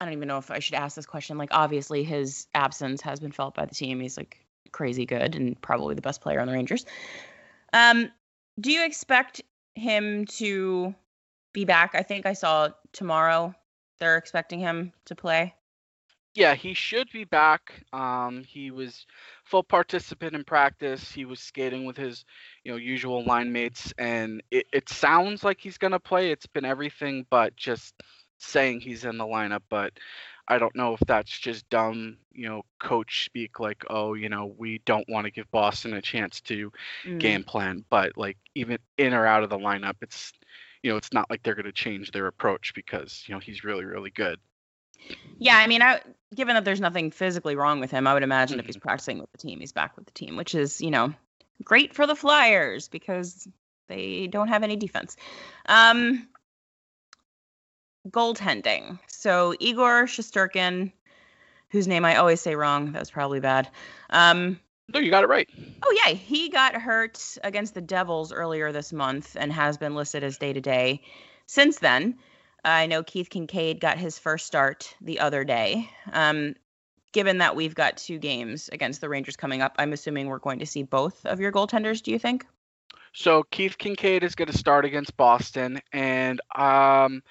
I 0.00 0.04
don't 0.04 0.12
even 0.12 0.28
know 0.28 0.38
if 0.38 0.50
I 0.50 0.58
should 0.58 0.74
ask 0.74 0.94
this 0.94 1.06
question. 1.06 1.38
Like, 1.38 1.50
obviously, 1.52 2.04
his 2.04 2.46
absence 2.54 3.00
has 3.02 3.20
been 3.20 3.32
felt 3.32 3.54
by 3.54 3.64
the 3.64 3.74
team. 3.74 4.00
He's 4.00 4.16
like 4.16 4.44
crazy 4.72 5.06
good 5.06 5.34
and 5.34 5.60
probably 5.60 5.94
the 5.94 6.02
best 6.02 6.20
player 6.20 6.40
on 6.40 6.46
the 6.46 6.52
Rangers. 6.52 6.84
Um, 7.72 8.10
do 8.60 8.70
you 8.70 8.84
expect 8.84 9.42
him 9.74 10.26
to 10.26 10.94
be 11.52 11.64
back? 11.64 11.94
I 11.94 12.02
think 12.02 12.26
I 12.26 12.34
saw 12.34 12.68
tomorrow 12.92 13.54
they're 13.98 14.16
expecting 14.16 14.60
him 14.60 14.92
to 15.06 15.14
play. 15.14 15.54
Yeah, 16.34 16.54
he 16.56 16.74
should 16.74 17.08
be 17.12 17.24
back. 17.24 17.72
Um, 17.92 18.42
he 18.42 18.72
was 18.72 19.06
full 19.44 19.62
participant 19.62 20.34
in 20.34 20.42
practice. 20.42 21.12
He 21.12 21.24
was 21.24 21.38
skating 21.38 21.84
with 21.84 21.96
his, 21.96 22.24
you 22.64 22.72
know, 22.72 22.76
usual 22.76 23.24
line 23.24 23.52
mates, 23.52 23.94
and 23.98 24.42
it, 24.50 24.66
it 24.72 24.88
sounds 24.88 25.44
like 25.44 25.60
he's 25.60 25.78
gonna 25.78 26.00
play. 26.00 26.32
It's 26.32 26.46
been 26.46 26.64
everything 26.64 27.24
but 27.30 27.54
just 27.56 27.94
saying 28.38 28.80
he's 28.80 29.04
in 29.04 29.16
the 29.16 29.24
lineup, 29.24 29.62
but 29.68 29.92
I 30.46 30.58
don't 30.58 30.74
know 30.76 30.94
if 30.94 31.00
that's 31.06 31.30
just 31.30 31.68
dumb, 31.70 32.18
you 32.32 32.48
know, 32.48 32.62
coach 32.78 33.24
speak 33.24 33.60
like, 33.60 33.84
oh, 33.88 34.14
you 34.14 34.28
know, 34.28 34.54
we 34.58 34.78
don't 34.84 35.08
want 35.08 35.24
to 35.24 35.30
give 35.30 35.50
Boston 35.50 35.94
a 35.94 36.02
chance 36.02 36.40
to 36.42 36.70
mm. 37.04 37.18
game 37.18 37.44
plan, 37.44 37.84
but 37.88 38.16
like 38.16 38.36
even 38.54 38.78
in 38.98 39.14
or 39.14 39.26
out 39.26 39.42
of 39.42 39.50
the 39.50 39.58
lineup, 39.58 39.96
it's 40.02 40.32
you 40.82 40.90
know, 40.90 40.98
it's 40.98 41.14
not 41.14 41.30
like 41.30 41.42
they're 41.42 41.54
going 41.54 41.64
to 41.64 41.72
change 41.72 42.10
their 42.10 42.26
approach 42.26 42.74
because, 42.74 43.24
you 43.26 43.34
know, 43.34 43.40
he's 43.40 43.64
really 43.64 43.84
really 43.84 44.10
good. 44.10 44.38
Yeah, 45.38 45.56
I 45.56 45.66
mean, 45.66 45.82
I 45.82 46.00
given 46.34 46.54
that 46.54 46.64
there's 46.64 46.80
nothing 46.80 47.10
physically 47.10 47.56
wrong 47.56 47.80
with 47.80 47.90
him, 47.90 48.06
I 48.06 48.14
would 48.14 48.22
imagine 48.22 48.54
mm-hmm. 48.54 48.60
if 48.60 48.66
he's 48.66 48.76
mm-hmm. 48.76 48.88
practicing 48.88 49.18
with 49.18 49.30
the 49.32 49.38
team, 49.38 49.60
he's 49.60 49.72
back 49.72 49.96
with 49.96 50.06
the 50.06 50.12
team, 50.12 50.36
which 50.36 50.54
is, 50.54 50.80
you 50.80 50.90
know, 50.90 51.14
great 51.62 51.94
for 51.94 52.06
the 52.06 52.16
Flyers 52.16 52.88
because 52.88 53.46
they 53.88 54.26
don't 54.26 54.48
have 54.48 54.62
any 54.62 54.76
defense. 54.76 55.16
Um 55.66 56.28
goaltending. 58.08 58.98
So 59.08 59.54
Igor 59.58 60.04
Shesterkin, 60.04 60.92
whose 61.70 61.88
name 61.88 62.04
I 62.04 62.16
always 62.16 62.40
say 62.40 62.54
wrong, 62.54 62.92
that 62.92 62.98
was 62.98 63.10
probably 63.10 63.40
bad. 63.40 63.68
Um, 64.10 64.60
no, 64.92 65.00
you 65.00 65.10
got 65.10 65.24
it 65.24 65.28
right. 65.28 65.48
Oh 65.82 66.02
yeah, 66.04 66.12
he 66.12 66.50
got 66.50 66.74
hurt 66.74 67.38
against 67.42 67.74
the 67.74 67.80
Devils 67.80 68.32
earlier 68.32 68.72
this 68.72 68.92
month 68.92 69.36
and 69.38 69.52
has 69.52 69.78
been 69.78 69.94
listed 69.94 70.22
as 70.22 70.36
day 70.36 70.52
to 70.52 70.60
day 70.60 71.02
since 71.46 71.78
then. 71.78 72.18
I 72.64 72.86
know 72.86 73.02
Keith 73.02 73.28
Kinkaid 73.30 73.80
got 73.80 73.98
his 73.98 74.18
first 74.18 74.46
start 74.46 74.94
the 75.00 75.20
other 75.20 75.44
day. 75.44 75.90
Um, 76.12 76.54
given 77.12 77.38
that 77.38 77.54
we've 77.54 77.74
got 77.74 77.96
two 77.96 78.18
games 78.18 78.68
against 78.72 79.00
the 79.00 79.08
Rangers 79.08 79.36
coming 79.36 79.62
up, 79.62 79.74
I'm 79.78 79.92
assuming 79.92 80.26
we're 80.28 80.38
going 80.38 80.58
to 80.60 80.66
see 80.66 80.82
both 80.82 81.24
of 81.26 81.40
your 81.40 81.52
goaltenders. 81.52 82.02
Do 82.02 82.10
you 82.10 82.18
think? 82.18 82.46
So 83.12 83.44
Keith 83.50 83.78
Kinkaid 83.78 84.22
is 84.22 84.34
going 84.34 84.50
to 84.50 84.58
start 84.58 84.84
against 84.84 85.16
Boston, 85.16 85.80
and 85.92 86.40
um, 86.56 87.22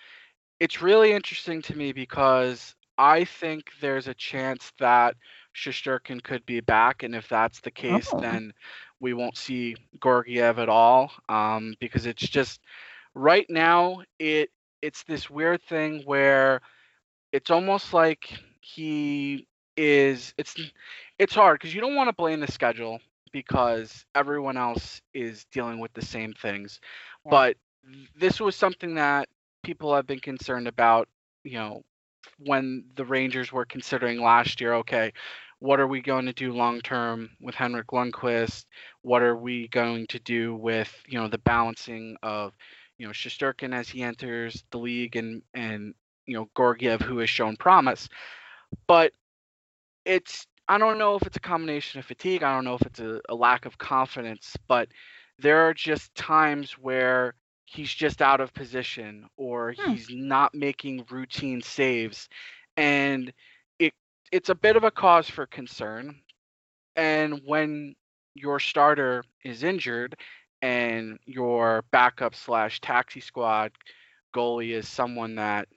it's 0.60 0.82
really 0.82 1.12
interesting 1.12 1.62
to 1.64 1.78
me 1.78 1.92
because 1.92 2.74
I 2.98 3.26
think 3.26 3.72
there's 3.82 4.08
a 4.08 4.14
chance 4.14 4.72
that 4.80 5.16
Shesterkin 5.54 6.24
could 6.24 6.46
be 6.46 6.62
back, 6.62 7.04
and 7.04 7.14
if 7.14 7.28
that's 7.28 7.60
the 7.60 7.72
case, 7.72 8.08
oh. 8.14 8.22
then 8.22 8.54
we 9.02 9.14
won't 9.14 9.36
see 9.36 9.76
Georgiev 10.02 10.58
at 10.58 10.70
all. 10.70 11.12
Um, 11.28 11.74
because 11.82 12.06
it's 12.06 12.28
just 12.30 12.62
right 13.14 13.46
now 13.50 14.04
it 14.20 14.50
it's 14.84 15.04
this 15.04 15.30
weird 15.30 15.64
thing 15.64 16.02
where 16.04 16.60
it's 17.32 17.50
almost 17.50 17.94
like 17.94 18.38
he 18.60 19.48
is 19.78 20.34
it's 20.38 20.56
it's 21.18 21.34
hard 21.34 21.58
because 21.60 21.74
you 21.74 21.82
don't 21.82 21.96
want 21.96 22.10
to 22.10 22.14
blame 22.14 22.42
the 22.42 22.52
schedule 22.52 23.00
because 23.32 24.06
everyone 24.14 24.58
else 24.58 25.02
is 25.14 25.46
dealing 25.52 25.80
with 25.80 25.92
the 25.94 26.06
same 26.06 26.34
things. 26.34 26.80
Yeah. 27.26 27.32
But 27.32 27.58
this 28.16 28.40
was 28.40 28.56
something 28.58 28.96
that 28.96 29.30
people 29.64 29.96
have 29.96 30.06
been 30.06 30.20
concerned 30.20 30.68
about, 30.68 31.08
you 31.44 31.58
know, 31.58 31.84
when 32.38 32.84
the 32.96 33.06
Rangers 33.06 33.52
were 33.52 33.66
considering 33.66 34.22
last 34.22 34.62
year, 34.62 34.76
okay, 34.76 35.14
what 35.60 35.80
are 35.80 35.88
we 35.88 36.02
going 36.02 36.26
to 36.26 36.34
do 36.34 36.54
long 36.54 36.82
term 36.82 37.30
with 37.42 37.56
Henrik 37.56 37.88
Lundqvist? 37.88 38.66
What 39.02 39.24
are 39.24 39.36
we 39.36 39.70
going 39.70 40.08
to 40.08 40.20
do 40.20 40.54
with, 40.56 40.94
you 41.08 41.18
know, 41.18 41.30
the 41.30 41.38
balancing 41.38 42.18
of, 42.22 42.54
you 42.98 43.06
know, 43.06 43.12
Shesterkin 43.12 43.74
as 43.74 43.90
he 43.90 44.04
enters 44.04 44.64
the 44.72 44.78
league 44.78 45.16
and 45.16 45.42
and 45.54 45.94
you 46.26 46.36
know, 46.36 46.50
Georgiev 46.56 47.02
who 47.02 47.18
has 47.20 47.30
shown 47.30 47.58
promise. 47.58 48.08
But 48.88 49.14
it's 50.06 50.48
I 50.68 50.78
don't 50.78 50.98
know 50.98 51.16
if 51.16 51.24
it's 51.24 51.38
a 51.38 51.42
combination 51.42 52.00
of 52.00 52.06
fatigue, 52.06 52.44
I 52.44 52.54
don't 52.56 52.66
know 52.66 52.76
if 52.76 52.82
it's 52.84 53.00
a, 53.00 53.20
a 53.30 53.36
lack 53.36 53.66
of 53.66 53.78
confidence, 53.78 54.56
but 54.68 54.90
there 55.40 55.68
are 55.68 55.74
just 55.74 56.14
times 56.16 56.74
where 56.74 57.36
he's 57.66 57.94
just 57.94 58.22
out 58.22 58.40
of 58.40 58.54
position 58.54 59.28
or 59.38 59.74
hmm. 59.78 59.92
he's 59.92 60.08
not 60.10 60.54
making 60.54 61.06
routine 61.10 61.62
saves 61.62 62.30
and 62.78 63.34
it 63.80 63.94
it's 64.32 64.50
a 64.50 64.56
bit 64.56 64.76
of 64.76 64.84
a 64.84 64.92
cause 64.92 65.30
for 65.30 65.46
concern 65.46 66.16
and 66.96 67.42
when 67.46 67.96
your 68.36 68.60
starter 68.60 69.24
is 69.44 69.64
injured 69.64 70.16
and 70.64 71.20
your 71.26 71.84
backup 71.92 72.34
slash 72.34 72.82
taxi 72.82 73.20
squad 73.20 73.72
goalie 74.36 74.74
is 74.74 74.88
someone 74.88 75.36
that 75.36 75.68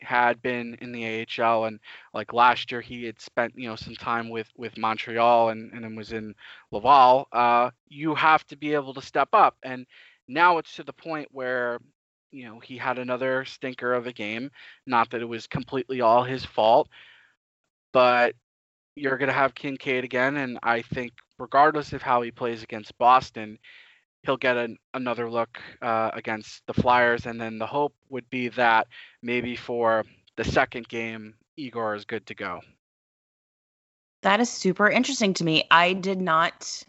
had 0.00 0.42
been 0.42 0.76
in 0.80 0.92
the 0.92 1.26
AHL 1.40 1.64
and 1.64 1.78
like 2.12 2.32
last 2.32 2.70
year 2.72 2.80
he 2.80 3.04
had 3.04 3.20
spent 3.20 3.54
you 3.56 3.68
know 3.68 3.76
some 3.76 3.94
time 3.94 4.28
with 4.28 4.48
with 4.56 4.76
Montreal 4.76 5.50
and 5.50 5.72
and 5.72 5.84
then 5.84 5.96
was 5.96 6.12
in 6.12 6.34
Laval 6.72 7.28
uh 7.32 7.70
you 7.88 8.14
have 8.14 8.44
to 8.48 8.56
be 8.56 8.74
able 8.74 8.92
to 8.94 9.00
step 9.00 9.28
up 9.32 9.56
and 9.62 9.86
now 10.28 10.58
it's 10.58 10.74
to 10.76 10.82
the 10.82 10.92
point 10.92 11.28
where 11.30 11.78
you 12.32 12.44
know 12.44 12.58
he 12.58 12.76
had 12.76 12.98
another 12.98 13.44
stinker 13.44 13.92
of 13.94 14.06
a 14.06 14.12
game. 14.12 14.50
Not 14.86 15.10
that 15.10 15.22
it 15.22 15.28
was 15.28 15.46
completely 15.46 16.00
all 16.00 16.24
his 16.24 16.44
fault, 16.44 16.88
but 17.92 18.34
you're 18.96 19.18
going 19.18 19.28
to 19.28 19.34
have 19.34 19.54
Kinkaid 19.54 20.04
again, 20.04 20.36
and 20.36 20.58
I 20.62 20.82
think 20.82 21.12
regardless 21.38 21.92
of 21.92 22.02
how 22.02 22.22
he 22.22 22.30
plays 22.30 22.62
against 22.62 22.96
Boston, 22.98 23.58
he'll 24.22 24.36
get 24.36 24.56
an, 24.56 24.78
another 24.94 25.30
look 25.30 25.60
uh, 25.80 26.10
against 26.14 26.62
the 26.66 26.74
Flyers, 26.74 27.26
and 27.26 27.40
then 27.40 27.58
the 27.58 27.66
hope 27.66 27.94
would 28.08 28.28
be 28.30 28.48
that 28.48 28.86
maybe 29.22 29.56
for 29.56 30.04
the 30.36 30.44
second 30.44 30.88
game, 30.88 31.34
Igor 31.56 31.94
is 31.94 32.04
good 32.04 32.26
to 32.26 32.34
go. 32.34 32.60
That 34.22 34.40
is 34.40 34.48
super 34.48 34.88
interesting 34.88 35.34
to 35.34 35.44
me. 35.44 35.64
I 35.70 35.92
did 35.92 36.20
not. 36.20 36.82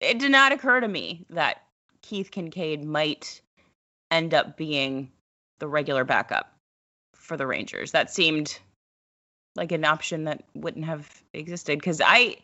It 0.00 0.18
did 0.18 0.32
not 0.32 0.52
occur 0.52 0.80
to 0.80 0.88
me 0.88 1.24
that 1.30 1.62
Keith 2.02 2.30
Kinkaid 2.30 2.84
might 2.84 3.40
end 4.10 4.34
up 4.34 4.56
being 4.56 5.10
the 5.60 5.68
regular 5.68 6.04
backup 6.04 6.52
for 7.14 7.36
the 7.36 7.46
Rangers. 7.46 7.92
That 7.92 8.10
seemed 8.10 8.58
like 9.54 9.72
an 9.72 9.84
option 9.84 10.24
that 10.24 10.42
wouldn't 10.54 10.84
have 10.84 11.22
existed 11.32 11.78
because 11.78 12.00
I 12.04 12.36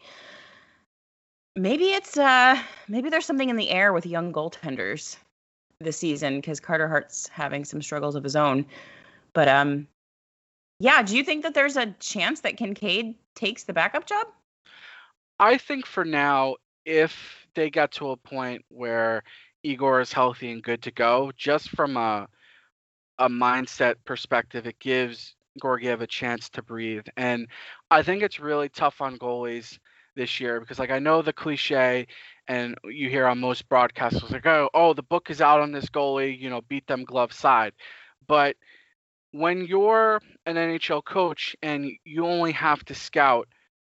maybe 1.56 1.86
it's 1.86 2.16
uh 2.16 2.60
maybe 2.86 3.08
there's 3.08 3.24
something 3.24 3.48
in 3.48 3.56
the 3.56 3.70
air 3.70 3.92
with 3.92 4.06
young 4.06 4.32
goaltenders 4.32 5.16
this 5.80 5.96
season 5.96 6.36
because 6.36 6.60
Carter 6.60 6.88
Hart's 6.88 7.28
having 7.28 7.64
some 7.64 7.82
struggles 7.82 8.14
of 8.14 8.22
his 8.22 8.36
own. 8.36 8.66
But 9.32 9.48
um 9.48 9.88
yeah, 10.78 11.02
do 11.02 11.16
you 11.16 11.24
think 11.24 11.42
that 11.42 11.54
there's 11.54 11.76
a 11.76 11.86
chance 12.00 12.40
that 12.40 12.58
Kinkaid 12.58 13.14
takes 13.34 13.64
the 13.64 13.72
backup 13.72 14.06
job? 14.06 14.26
I 15.38 15.56
think 15.56 15.86
for 15.86 16.04
now, 16.04 16.56
if 16.84 17.46
they 17.54 17.70
get 17.70 17.92
to 17.92 18.10
a 18.10 18.16
point 18.16 18.62
where 18.68 19.22
Igor 19.62 20.00
is 20.00 20.12
healthy 20.12 20.50
and 20.50 20.62
good 20.62 20.82
to 20.82 20.90
go, 20.90 21.32
just 21.36 21.70
from 21.70 21.96
a 21.96 22.28
a 23.18 23.28
mindset 23.30 23.94
perspective, 24.04 24.66
it 24.66 24.78
gives 24.78 25.34
Georgiev 25.60 26.02
a 26.02 26.06
chance 26.06 26.50
to 26.50 26.62
breathe. 26.62 27.06
And 27.16 27.48
I 27.90 28.02
think 28.02 28.22
it's 28.22 28.38
really 28.38 28.68
tough 28.68 29.00
on 29.00 29.16
goalies 29.16 29.78
this 30.16 30.40
year 30.40 30.60
because 30.60 30.78
like 30.78 30.90
I 30.90 30.98
know 30.98 31.22
the 31.22 31.32
cliche 31.32 32.06
and 32.48 32.76
you 32.84 33.08
hear 33.08 33.26
on 33.26 33.38
most 33.38 33.68
broadcasts 33.68 34.30
like, 34.30 34.46
oh, 34.46 34.70
oh, 34.74 34.92
the 34.94 35.02
book 35.02 35.30
is 35.30 35.40
out 35.40 35.60
on 35.60 35.72
this 35.72 35.86
goalie, 35.86 36.38
you 36.38 36.50
know, 36.50 36.60
beat 36.62 36.86
them 36.86 37.04
glove 37.04 37.32
side. 37.32 37.72
But 38.26 38.56
when 39.32 39.64
you're 39.64 40.20
an 40.46 40.56
NHL 40.56 41.04
coach 41.04 41.56
and 41.62 41.90
you 42.04 42.26
only 42.26 42.52
have 42.52 42.84
to 42.86 42.94
scout 42.94 43.48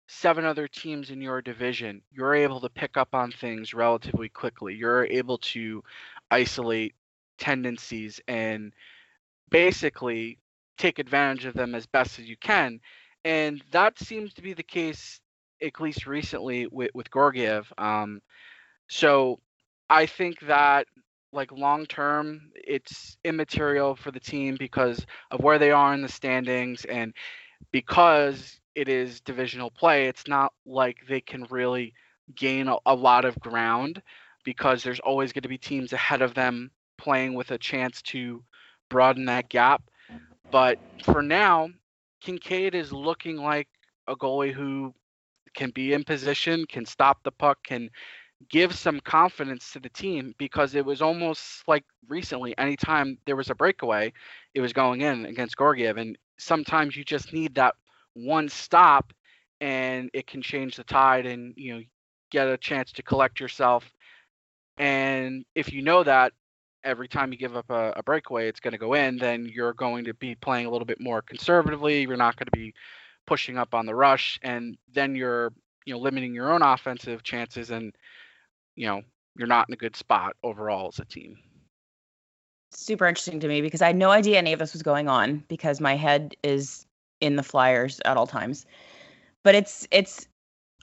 seven 0.07 0.45
other 0.45 0.67
teams 0.67 1.09
in 1.09 1.21
your 1.21 1.41
division, 1.41 2.01
you're 2.11 2.35
able 2.35 2.61
to 2.61 2.69
pick 2.69 2.97
up 2.97 3.13
on 3.13 3.31
things 3.31 3.73
relatively 3.73 4.29
quickly. 4.29 4.73
You're 4.73 5.05
able 5.05 5.37
to 5.39 5.83
isolate 6.31 6.95
tendencies 7.37 8.19
and 8.27 8.73
basically 9.49 10.37
take 10.77 10.99
advantage 10.99 11.45
of 11.45 11.53
them 11.53 11.75
as 11.75 11.85
best 11.85 12.19
as 12.19 12.25
you 12.25 12.37
can. 12.37 12.79
And 13.23 13.63
that 13.71 13.97
seems 13.97 14.33
to 14.35 14.41
be 14.41 14.53
the 14.53 14.63
case, 14.63 15.19
at 15.61 15.79
least 15.79 16.07
recently, 16.07 16.67
with, 16.67 16.91
with 16.93 17.11
Georgiev. 17.11 17.71
Um, 17.77 18.21
so 18.87 19.39
I 19.89 20.05
think 20.05 20.39
that 20.41 20.87
like 21.31 21.51
long 21.51 21.85
term 21.85 22.49
it's 22.55 23.17
immaterial 23.23 23.95
for 23.95 24.11
the 24.11 24.19
team 24.19 24.55
because 24.57 25.05
of 25.31 25.41
where 25.41 25.59
they 25.59 25.71
are 25.71 25.93
in 25.93 26.01
the 26.01 26.07
standings 26.07 26.85
and 26.85 27.13
because 27.71 28.59
it 28.73 28.89
is 28.89 29.21
divisional 29.21 29.69
play, 29.69 30.07
it's 30.07 30.27
not 30.27 30.53
like 30.65 30.97
they 31.07 31.21
can 31.21 31.45
really 31.49 31.93
gain 32.35 32.67
a, 32.67 32.77
a 32.85 32.95
lot 32.95 33.25
of 33.25 33.39
ground 33.39 34.01
because 34.43 34.83
there's 34.83 34.99
always 34.99 35.31
going 35.33 35.43
to 35.43 35.49
be 35.49 35.57
teams 35.57 35.93
ahead 35.93 36.21
of 36.21 36.33
them 36.33 36.71
playing 36.97 37.33
with 37.33 37.51
a 37.51 37.57
chance 37.57 38.01
to 38.01 38.43
broaden 38.89 39.25
that 39.25 39.49
gap. 39.49 39.83
But 40.51 40.77
for 41.03 41.21
now, 41.21 41.69
Kinkaid 42.23 42.73
is 42.73 42.91
looking 42.91 43.37
like 43.37 43.67
a 44.07 44.15
goalie 44.15 44.53
who 44.53 44.93
can 45.55 45.71
be 45.71 45.93
in 45.93 46.03
position, 46.03 46.65
can 46.67 46.85
stop 46.85 47.23
the 47.23 47.31
puck, 47.31 47.57
can 47.63 47.89
give 48.49 48.75
some 48.75 48.99
confidence 48.99 49.71
to 49.71 49.79
the 49.79 49.89
team 49.89 50.33
because 50.37 50.75
it 50.75 50.85
was 50.85 51.01
almost 51.01 51.67
like 51.67 51.83
recently, 52.07 52.55
anytime 52.57 53.17
there 53.25 53.35
was 53.35 53.49
a 53.49 53.55
breakaway, 53.55 54.11
it 54.53 54.61
was 54.61 54.73
going 54.73 55.01
in 55.01 55.25
against 55.25 55.57
Georgiev. 55.57 55.97
And 55.97 56.17
sometimes 56.37 56.95
you 56.95 57.03
just 57.03 57.33
need 57.33 57.55
that 57.55 57.75
one 58.13 58.49
stop 58.49 59.13
and 59.61 60.09
it 60.13 60.27
can 60.27 60.41
change 60.41 60.75
the 60.75 60.83
tide 60.83 61.25
and, 61.25 61.53
you 61.55 61.73
know, 61.73 61.81
get 62.31 62.47
a 62.47 62.57
chance 62.57 62.91
to 62.91 63.03
collect 63.03 63.39
yourself. 63.39 63.89
And 64.77 65.45
if 65.55 65.71
you 65.71 65.81
know 65.81 66.03
that 66.03 66.33
every 66.83 67.07
time 67.07 67.31
you 67.31 67.37
give 67.37 67.55
up 67.55 67.69
a, 67.69 67.93
a 67.95 68.03
breakaway, 68.03 68.47
it's 68.47 68.59
going 68.59 68.73
to 68.73 68.77
go 68.77 68.93
in, 68.93 69.17
then 69.17 69.49
you're 69.51 69.73
going 69.73 70.05
to 70.05 70.13
be 70.13 70.35
playing 70.35 70.65
a 70.65 70.69
little 70.69 70.85
bit 70.85 70.99
more 70.99 71.21
conservatively. 71.21 72.01
You're 72.01 72.17
not 72.17 72.35
going 72.35 72.47
to 72.47 72.51
be 72.51 72.73
pushing 73.25 73.57
up 73.57 73.73
on 73.73 73.85
the 73.85 73.95
rush, 73.95 74.39
and 74.41 74.77
then 74.93 75.15
you're 75.15 75.53
you 75.85 75.93
know 75.93 75.99
limiting 75.99 76.33
your 76.33 76.51
own 76.51 76.61
offensive 76.61 77.23
chances, 77.23 77.69
and 77.69 77.95
you 78.75 78.87
know 78.87 79.01
you're 79.37 79.47
not 79.47 79.67
in 79.69 79.73
a 79.73 79.77
good 79.77 79.95
spot 79.95 80.35
overall 80.43 80.89
as 80.93 80.99
a 80.99 81.05
team. 81.05 81.37
Super 82.71 83.07
interesting 83.07 83.39
to 83.39 83.47
me 83.47 83.61
because 83.61 83.81
I 83.81 83.87
had 83.87 83.95
no 83.95 84.11
idea 84.11 84.37
any 84.37 84.53
of 84.53 84.59
this 84.59 84.73
was 84.73 84.83
going 84.83 85.07
on 85.07 85.43
because 85.47 85.79
my 85.79 85.95
head 85.95 86.35
is 86.43 86.85
in 87.21 87.35
the 87.35 87.43
Flyers 87.43 88.01
at 88.05 88.17
all 88.17 88.27
times. 88.27 88.65
But 89.43 89.55
it's 89.55 89.87
it's 89.91 90.27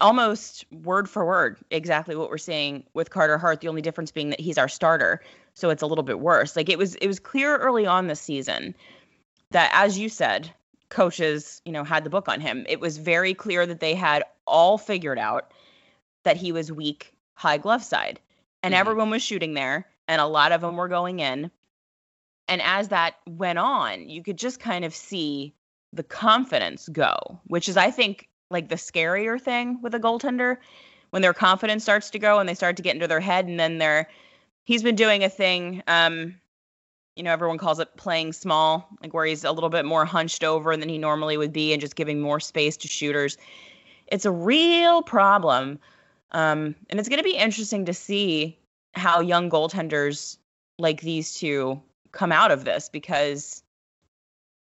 almost 0.00 0.64
word 0.72 1.08
for 1.08 1.24
word 1.24 1.58
exactly 1.70 2.16
what 2.16 2.30
we're 2.30 2.38
seeing 2.38 2.84
with 2.94 3.10
Carter 3.10 3.38
Hart. 3.38 3.60
The 3.60 3.68
only 3.68 3.82
difference 3.82 4.10
being 4.10 4.30
that 4.30 4.40
he's 4.40 4.58
our 4.58 4.68
starter, 4.68 5.20
so 5.54 5.70
it's 5.70 5.82
a 5.82 5.86
little 5.86 6.04
bit 6.04 6.20
worse. 6.20 6.56
Like 6.56 6.68
it 6.68 6.78
was 6.78 6.94
it 6.96 7.06
was 7.06 7.18
clear 7.18 7.56
early 7.56 7.86
on 7.86 8.06
this 8.06 8.20
season 8.20 8.74
that 9.50 9.70
as 9.74 9.98
you 9.98 10.08
said, 10.08 10.52
coaches, 10.92 11.60
you 11.64 11.72
know, 11.72 11.84
had 11.84 12.04
the 12.04 12.10
book 12.10 12.28
on 12.28 12.40
him. 12.40 12.64
It 12.68 12.78
was 12.78 12.98
very 12.98 13.34
clear 13.34 13.66
that 13.66 13.80
they 13.80 13.94
had 13.94 14.24
all 14.46 14.78
figured 14.78 15.18
out 15.18 15.52
that 16.24 16.36
he 16.36 16.52
was 16.52 16.70
weak 16.70 17.14
high 17.34 17.58
glove 17.58 17.82
side. 17.82 18.20
And 18.62 18.72
mm-hmm. 18.72 18.80
everyone 18.80 19.10
was 19.10 19.22
shooting 19.22 19.54
there 19.54 19.86
and 20.06 20.20
a 20.20 20.26
lot 20.26 20.52
of 20.52 20.60
them 20.60 20.76
were 20.76 20.88
going 20.88 21.18
in. 21.18 21.50
And 22.46 22.62
as 22.62 22.88
that 22.88 23.14
went 23.26 23.58
on, 23.58 24.08
you 24.08 24.22
could 24.22 24.36
just 24.36 24.60
kind 24.60 24.84
of 24.84 24.94
see 24.94 25.54
the 25.92 26.02
confidence 26.02 26.88
go, 26.88 27.16
which 27.46 27.68
is 27.68 27.76
I 27.76 27.90
think 27.90 28.28
like 28.50 28.68
the 28.68 28.76
scarier 28.76 29.40
thing 29.40 29.80
with 29.82 29.94
a 29.94 30.00
goaltender 30.00 30.58
when 31.10 31.22
their 31.22 31.34
confidence 31.34 31.82
starts 31.82 32.10
to 32.10 32.18
go 32.18 32.38
and 32.38 32.48
they 32.48 32.54
start 32.54 32.76
to 32.76 32.82
get 32.82 32.94
into 32.94 33.08
their 33.08 33.20
head 33.20 33.46
and 33.46 33.58
then 33.58 33.78
they're 33.78 34.08
he's 34.64 34.82
been 34.82 34.94
doing 34.94 35.24
a 35.24 35.28
thing 35.28 35.82
um 35.86 36.34
you 37.16 37.22
know 37.22 37.32
everyone 37.32 37.58
calls 37.58 37.78
it 37.78 37.96
playing 37.96 38.32
small 38.32 38.88
like 39.02 39.12
where 39.12 39.26
he's 39.26 39.44
a 39.44 39.52
little 39.52 39.70
bit 39.70 39.84
more 39.84 40.04
hunched 40.04 40.44
over 40.44 40.76
than 40.76 40.88
he 40.88 40.98
normally 40.98 41.36
would 41.36 41.52
be 41.52 41.72
and 41.72 41.80
just 41.80 41.96
giving 41.96 42.20
more 42.20 42.40
space 42.40 42.76
to 42.76 42.88
shooters 42.88 43.36
it's 44.08 44.24
a 44.24 44.30
real 44.30 45.02
problem 45.02 45.78
um 46.32 46.74
and 46.90 46.98
it's 46.98 47.08
going 47.08 47.18
to 47.18 47.24
be 47.24 47.36
interesting 47.36 47.84
to 47.84 47.94
see 47.94 48.58
how 48.94 49.20
young 49.20 49.50
goaltenders 49.50 50.38
like 50.78 51.00
these 51.00 51.34
two 51.34 51.80
come 52.12 52.32
out 52.32 52.50
of 52.50 52.64
this 52.64 52.88
because 52.88 53.62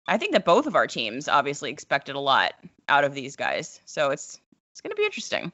I 0.06 0.18
think 0.18 0.32
that 0.32 0.44
both 0.44 0.66
of 0.66 0.74
our 0.74 0.86
teams 0.86 1.28
obviously 1.28 1.70
expected 1.70 2.16
a 2.16 2.20
lot 2.20 2.54
out 2.88 3.04
of 3.04 3.14
these 3.14 3.36
guys. 3.36 3.80
So 3.84 4.10
it's 4.10 4.40
it's 4.72 4.80
going 4.80 4.90
to 4.90 4.96
be 4.96 5.04
interesting, 5.04 5.52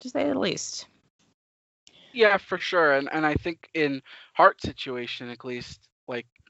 to 0.00 0.08
say 0.08 0.28
the 0.28 0.38
least. 0.38 0.86
Yeah, 2.12 2.38
for 2.38 2.58
sure. 2.58 2.94
And 2.94 3.08
and 3.12 3.26
I 3.26 3.34
think 3.34 3.68
in 3.74 4.02
Hart's 4.32 4.62
situation, 4.62 5.28
at 5.28 5.44
least, 5.44 5.88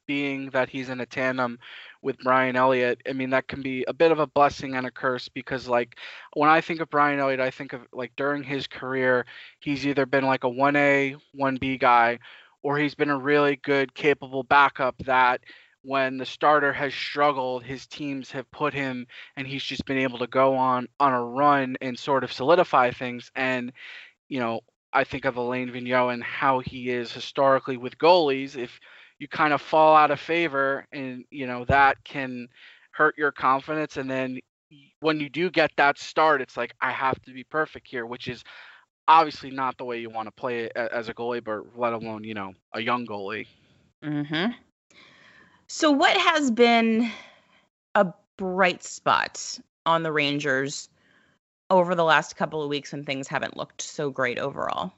being 0.06 0.50
that 0.50 0.68
he's 0.68 0.88
in 0.88 1.00
a 1.00 1.06
tandem 1.06 1.58
with 2.02 2.18
Brian 2.18 2.56
Elliott, 2.56 3.00
I 3.08 3.12
mean 3.12 3.30
that 3.30 3.48
can 3.48 3.62
be 3.62 3.84
a 3.88 3.92
bit 3.92 4.12
of 4.12 4.18
a 4.18 4.26
blessing 4.26 4.74
and 4.74 4.86
a 4.86 4.90
curse 4.90 5.28
because 5.28 5.68
like 5.68 5.96
when 6.34 6.50
I 6.50 6.60
think 6.60 6.80
of 6.80 6.90
Brian 6.90 7.18
Elliott, 7.18 7.40
I 7.40 7.50
think 7.50 7.72
of 7.72 7.82
like 7.92 8.12
during 8.16 8.42
his 8.42 8.66
career, 8.66 9.26
he's 9.60 9.86
either 9.86 10.06
been 10.06 10.24
like 10.24 10.44
a 10.44 10.50
1A, 10.50 11.16
1B 11.38 11.80
guy 11.80 12.18
or 12.62 12.78
he's 12.78 12.94
been 12.94 13.10
a 13.10 13.18
really 13.18 13.56
good 13.56 13.94
capable 13.94 14.42
backup 14.42 14.96
that 15.04 15.40
when 15.84 16.16
the 16.16 16.24
starter 16.24 16.72
has 16.72 16.94
struggled, 16.94 17.62
his 17.62 17.86
teams 17.86 18.30
have 18.30 18.50
put 18.50 18.72
him 18.72 19.06
and 19.36 19.46
he's 19.46 19.62
just 19.62 19.84
been 19.84 19.98
able 19.98 20.18
to 20.18 20.26
go 20.26 20.56
on 20.56 20.88
on 20.98 21.12
a 21.12 21.22
run 21.22 21.76
and 21.82 21.98
sort 21.98 22.24
of 22.24 22.32
solidify 22.32 22.90
things. 22.90 23.30
And, 23.36 23.70
you 24.28 24.40
know, 24.40 24.60
I 24.94 25.04
think 25.04 25.26
of 25.26 25.36
Alain 25.36 25.70
Vigneault 25.70 26.14
and 26.14 26.22
how 26.22 26.60
he 26.60 26.88
is 26.88 27.12
historically 27.12 27.76
with 27.76 27.98
goalies. 27.98 28.56
If 28.56 28.80
you 29.18 29.28
kind 29.28 29.52
of 29.52 29.60
fall 29.60 29.96
out 29.96 30.10
of 30.10 30.20
favor 30.20 30.86
and, 30.92 31.24
you 31.30 31.46
know, 31.46 31.64
that 31.66 32.02
can 32.04 32.48
hurt 32.90 33.16
your 33.16 33.32
confidence. 33.32 33.96
And 33.96 34.10
then 34.10 34.40
when 35.00 35.20
you 35.20 35.28
do 35.28 35.50
get 35.50 35.70
that 35.76 35.98
start, 35.98 36.40
it's 36.40 36.56
like, 36.56 36.74
I 36.80 36.90
have 36.90 37.20
to 37.22 37.32
be 37.32 37.44
perfect 37.44 37.88
here, 37.88 38.06
which 38.06 38.28
is 38.28 38.42
obviously 39.06 39.50
not 39.50 39.76
the 39.78 39.84
way 39.84 40.00
you 40.00 40.10
want 40.10 40.26
to 40.26 40.32
play 40.32 40.70
as 40.74 41.08
a 41.08 41.14
goalie, 41.14 41.42
but 41.42 41.78
let 41.78 41.92
alone, 41.92 42.24
you 42.24 42.34
know, 42.34 42.54
a 42.72 42.80
young 42.80 43.06
goalie. 43.06 43.46
Mm-hmm. 44.02 44.52
So, 45.66 45.90
what 45.90 46.16
has 46.16 46.50
been 46.50 47.10
a 47.94 48.12
bright 48.36 48.82
spot 48.82 49.58
on 49.86 50.02
the 50.02 50.12
Rangers 50.12 50.88
over 51.70 51.94
the 51.94 52.04
last 52.04 52.36
couple 52.36 52.62
of 52.62 52.68
weeks 52.68 52.92
when 52.92 53.04
things 53.04 53.28
haven't 53.28 53.56
looked 53.56 53.80
so 53.80 54.10
great 54.10 54.38
overall? 54.38 54.92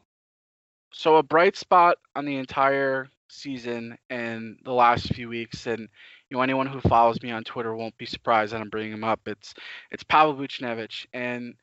So, 0.92 1.16
a 1.16 1.22
bright 1.22 1.57
spot 1.57 1.98
on 2.16 2.24
the 2.24 2.37
entire 2.37 3.09
season 3.29 3.97
and 4.11 4.59
the 4.65 4.73
last 4.73 5.12
few 5.15 5.29
weeks, 5.29 5.67
and 5.67 5.81
you 5.81 6.37
know 6.37 6.43
anyone 6.43 6.67
who 6.67 6.81
follows 6.81 7.23
me 7.23 7.31
on 7.31 7.45
Twitter 7.45 7.75
won't 7.75 7.97
be 7.99 8.07
surprised 8.07 8.53
that 8.53 8.61
I'm 8.61 8.71
bringing 8.71 8.93
him 8.93 9.05
up. 9.05 9.21
It's 9.27 9.55
it's 9.91 10.05
Pavel 10.05 10.35
Buchnevich, 10.35 11.07
and 11.12 11.55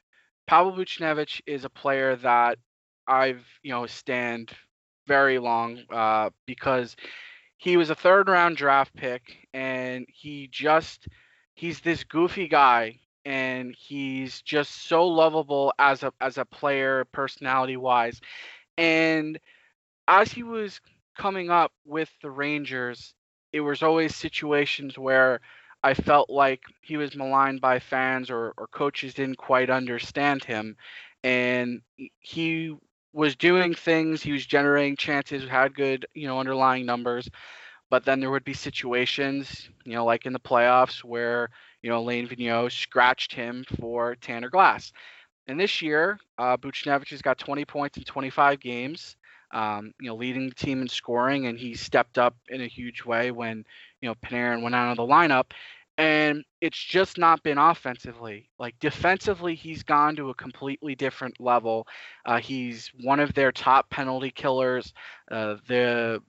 Pavel 0.47 0.73
Buchnevich 0.73 1.41
is 1.45 1.65
a 1.65 1.69
player 1.69 2.15
that 2.17 2.58
I've 3.08 3.45
you 3.63 3.71
know 3.71 3.86
stand 3.86 4.52
very 5.08 5.39
long 5.39 5.80
uh, 5.91 6.30
because 6.45 6.95
he 7.58 7.78
was 7.78 7.89
a 7.89 7.95
third 7.95 8.28
round 8.30 8.58
draft 8.58 8.93
pick 8.95 9.47
and 9.54 10.06
he 10.10 10.49
just 10.52 11.08
he's 11.56 11.80
this 11.82 12.04
goofy 12.04 12.47
guy 12.47 12.99
and 13.26 13.73
he's 13.78 14.41
just 14.41 14.88
so 14.88 15.08
lovable 15.08 15.73
as 15.80 16.04
a 16.04 16.12
as 16.19 16.38
a 16.38 16.45
player 16.45 17.06
personality 17.13 17.78
wise 17.78 18.19
and 18.78 19.39
as 20.08 20.32
he 20.32 20.43
was 20.43 20.82
coming 21.15 21.49
up 21.49 21.71
with 21.86 22.10
the 22.21 22.30
Rangers 22.30 23.13
it 23.54 23.62
was 23.62 23.84
always 23.84 24.15
situations 24.15 24.97
where 24.97 25.39
I 25.84 25.93
felt 25.93 26.30
like 26.30 26.63
he 26.82 26.97
was 26.97 27.15
maligned 27.15 27.62
by 27.62 27.80
fans 27.80 28.30
or, 28.32 28.54
or 28.58 28.67
coaches 28.67 29.13
didn't 29.13 29.38
quite 29.38 29.69
understand 29.69 30.43
him 30.43 30.76
and 31.23 31.82
he 32.19 32.76
was 33.13 33.36
doing 33.36 33.76
things. 33.76 34.23
He 34.23 34.32
was 34.32 34.45
generating 34.45 34.97
chances, 34.97 35.47
had 35.47 35.76
good, 35.76 36.06
you 36.15 36.28
know, 36.28 36.39
underlying 36.39 36.86
numbers. 36.86 37.30
But 37.89 38.06
then 38.06 38.19
there 38.19 38.32
would 38.32 38.43
be 38.43 38.54
situations, 38.54 39.69
you 39.86 39.93
know, 39.93 40.04
like 40.04 40.26
in 40.26 40.34
the 40.34 40.39
playoffs 40.39 41.04
where, 41.04 41.49
you 41.84 41.91
know, 41.91 41.99
Alain 41.99 42.28
Vigneault 42.28 42.71
scratched 42.71 43.36
him 43.36 43.63
for 43.80 44.15
Tanner 44.15 44.49
Glass. 44.49 44.91
And 45.47 45.60
this 45.60 45.82
year, 45.82 46.17
uh, 46.39 46.58
Buchnevich 46.58 47.10
has 47.10 47.21
got 47.21 47.38
20 47.38 47.65
points 47.65 47.97
in 47.97 48.04
25 48.04 48.60
games, 48.60 49.15
um, 49.53 49.93
you 50.01 50.07
know, 50.07 50.15
leading 50.15 50.49
the 50.49 50.55
team 50.55 50.81
in 50.81 50.87
scoring, 50.87 51.45
and 51.45 51.57
he 51.57 51.75
stepped 51.75 52.17
up 52.17 52.35
in 52.49 52.61
a 52.61 52.67
huge 52.67 53.05
way 53.05 53.31
when, 53.31 53.63
you 54.01 54.09
know, 54.09 54.15
Panarin 54.15 54.61
went 54.61 54.75
out 54.75 54.91
of 54.91 54.97
the 54.97 55.13
lineup 55.13 55.51
and 55.97 56.43
it's 56.59 56.81
just 56.81 57.17
not 57.17 57.43
been 57.43 57.57
offensively. 57.57 58.49
Like 58.57 58.75
defensively, 58.79 59.55
he's 59.55 59.83
gone 59.83 60.15
to 60.15 60.29
a 60.29 60.33
completely 60.33 60.95
different 60.95 61.39
level. 61.39 61.87
Uh, 62.25 62.39
he's 62.39 62.91
one 63.01 63.19
of 63.19 63.33
their 63.33 63.51
top 63.51 63.89
penalty 63.89 64.31
killers. 64.31 64.93
Uh, 65.31 65.57
the 65.67 66.21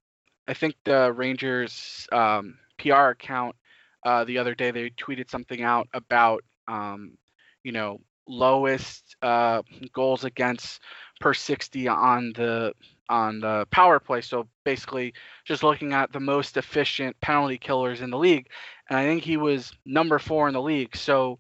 I 0.46 0.54
think 0.54 0.74
the 0.84 1.12
Rangers 1.12 2.06
um, 2.12 2.58
PR 2.78 3.10
account 3.10 3.56
uh, 4.04 4.24
the 4.24 4.38
other 4.38 4.54
day 4.54 4.70
they 4.70 4.90
tweeted 4.90 5.30
something 5.30 5.62
out 5.62 5.88
about 5.94 6.44
um, 6.68 7.16
you 7.62 7.72
know 7.72 8.00
lowest 8.28 9.16
uh, 9.22 9.62
goals 9.92 10.24
against 10.24 10.80
per 11.20 11.32
60 11.32 11.88
on 11.88 12.32
the 12.34 12.72
on 13.09 13.40
the 13.40 13.67
power 13.71 13.99
play. 13.99 14.21
So 14.21 14.49
basically, 14.64 15.14
just 15.45 15.62
looking 15.62 15.93
at 15.93 16.12
the 16.12 16.21
most 16.21 16.57
efficient 16.57 17.19
penalty 17.21 17.59
killers 17.59 18.01
in 18.01 18.11
the 18.11 18.19
league, 18.19 18.49
and 18.88 18.99
I 18.99 19.05
think 19.05 19.23
he 19.23 19.37
was 19.37 19.73
number 19.85 20.19
four 20.19 20.49
in 20.49 20.55
the 20.55 20.62
league. 20.62 20.97
So 20.97 21.38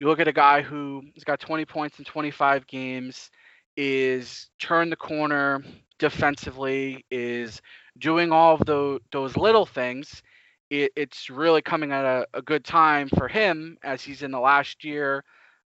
you 0.00 0.06
look 0.06 0.20
at 0.20 0.28
a 0.28 0.32
guy 0.32 0.62
who 0.62 1.02
has 1.14 1.24
got 1.24 1.40
20 1.40 1.64
points 1.64 1.98
in 1.98 2.04
25 2.04 2.66
games, 2.66 3.30
is 3.76 4.48
turned 4.58 4.92
the 4.92 4.96
corner 4.96 5.62
defensively, 5.98 7.04
is 7.10 7.60
doing 7.98 8.32
all 8.32 8.54
of 8.54 8.64
the, 8.64 9.00
those 9.12 9.36
little 9.36 9.66
things. 9.66 10.22
It, 10.70 10.92
it's 10.96 11.30
really 11.30 11.62
coming 11.62 11.92
at 11.92 12.04
a, 12.04 12.26
a 12.34 12.42
good 12.42 12.64
time 12.64 13.08
for 13.08 13.26
him 13.26 13.78
as 13.82 14.02
he's 14.02 14.22
in 14.22 14.30
the 14.30 14.40
last 14.40 14.84
year 14.84 15.24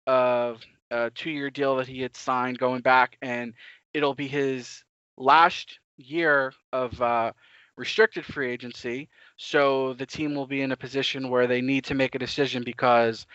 of 0.06 0.60
a 0.90 1.10
two-year 1.10 1.50
deal 1.50 1.76
that 1.76 1.86
he 1.86 2.00
had 2.00 2.16
signed 2.16 2.58
going 2.58 2.80
back, 2.80 3.16
and 3.22 3.54
it'll 3.94 4.14
be 4.14 4.28
his 4.28 4.84
last 5.20 5.78
year 5.96 6.52
of 6.72 7.00
uh, 7.00 7.32
restricted 7.76 8.24
free 8.24 8.50
agency. 8.50 9.08
So 9.36 9.94
the 9.94 10.06
team 10.06 10.34
will 10.34 10.46
be 10.46 10.62
in 10.62 10.72
a 10.72 10.76
position 10.76 11.28
where 11.30 11.46
they 11.46 11.60
need 11.60 11.84
to 11.84 11.94
make 11.94 12.14
a 12.14 12.18
decision 12.18 12.64
because 12.64 13.26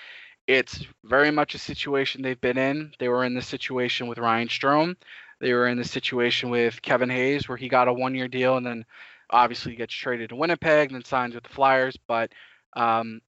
it's 0.48 0.86
very 1.04 1.32
much 1.32 1.56
a 1.56 1.60
situation 1.60 2.22
they've 2.22 2.42
been 2.42 2.58
in. 2.58 2.92
They 3.00 3.08
were 3.08 3.24
in 3.24 3.34
the 3.34 3.42
situation 3.42 4.08
with 4.08 4.18
Ryan 4.18 4.48
Strome. 4.48 4.96
They 5.40 5.54
were 5.54 5.68
in 5.68 5.78
the 5.78 5.86
situation 5.86 6.50
with 6.50 6.82
Kevin 6.82 7.10
Hayes 7.10 7.48
where 7.48 7.58
he 7.58 7.68
got 7.68 7.88
a 7.88 7.94
one-year 7.94 8.28
deal 8.28 8.58
and 8.58 8.66
then 8.66 8.86
obviously 9.30 9.76
gets 9.76 9.94
traded 9.94 10.30
to 10.30 10.36
Winnipeg 10.36 10.90
and 10.90 10.96
then 10.96 11.06
signs 11.06 11.36
with 11.36 11.44
the 11.44 11.50
Flyers. 11.50 11.98
But 12.08 12.32
um, 12.76 13.22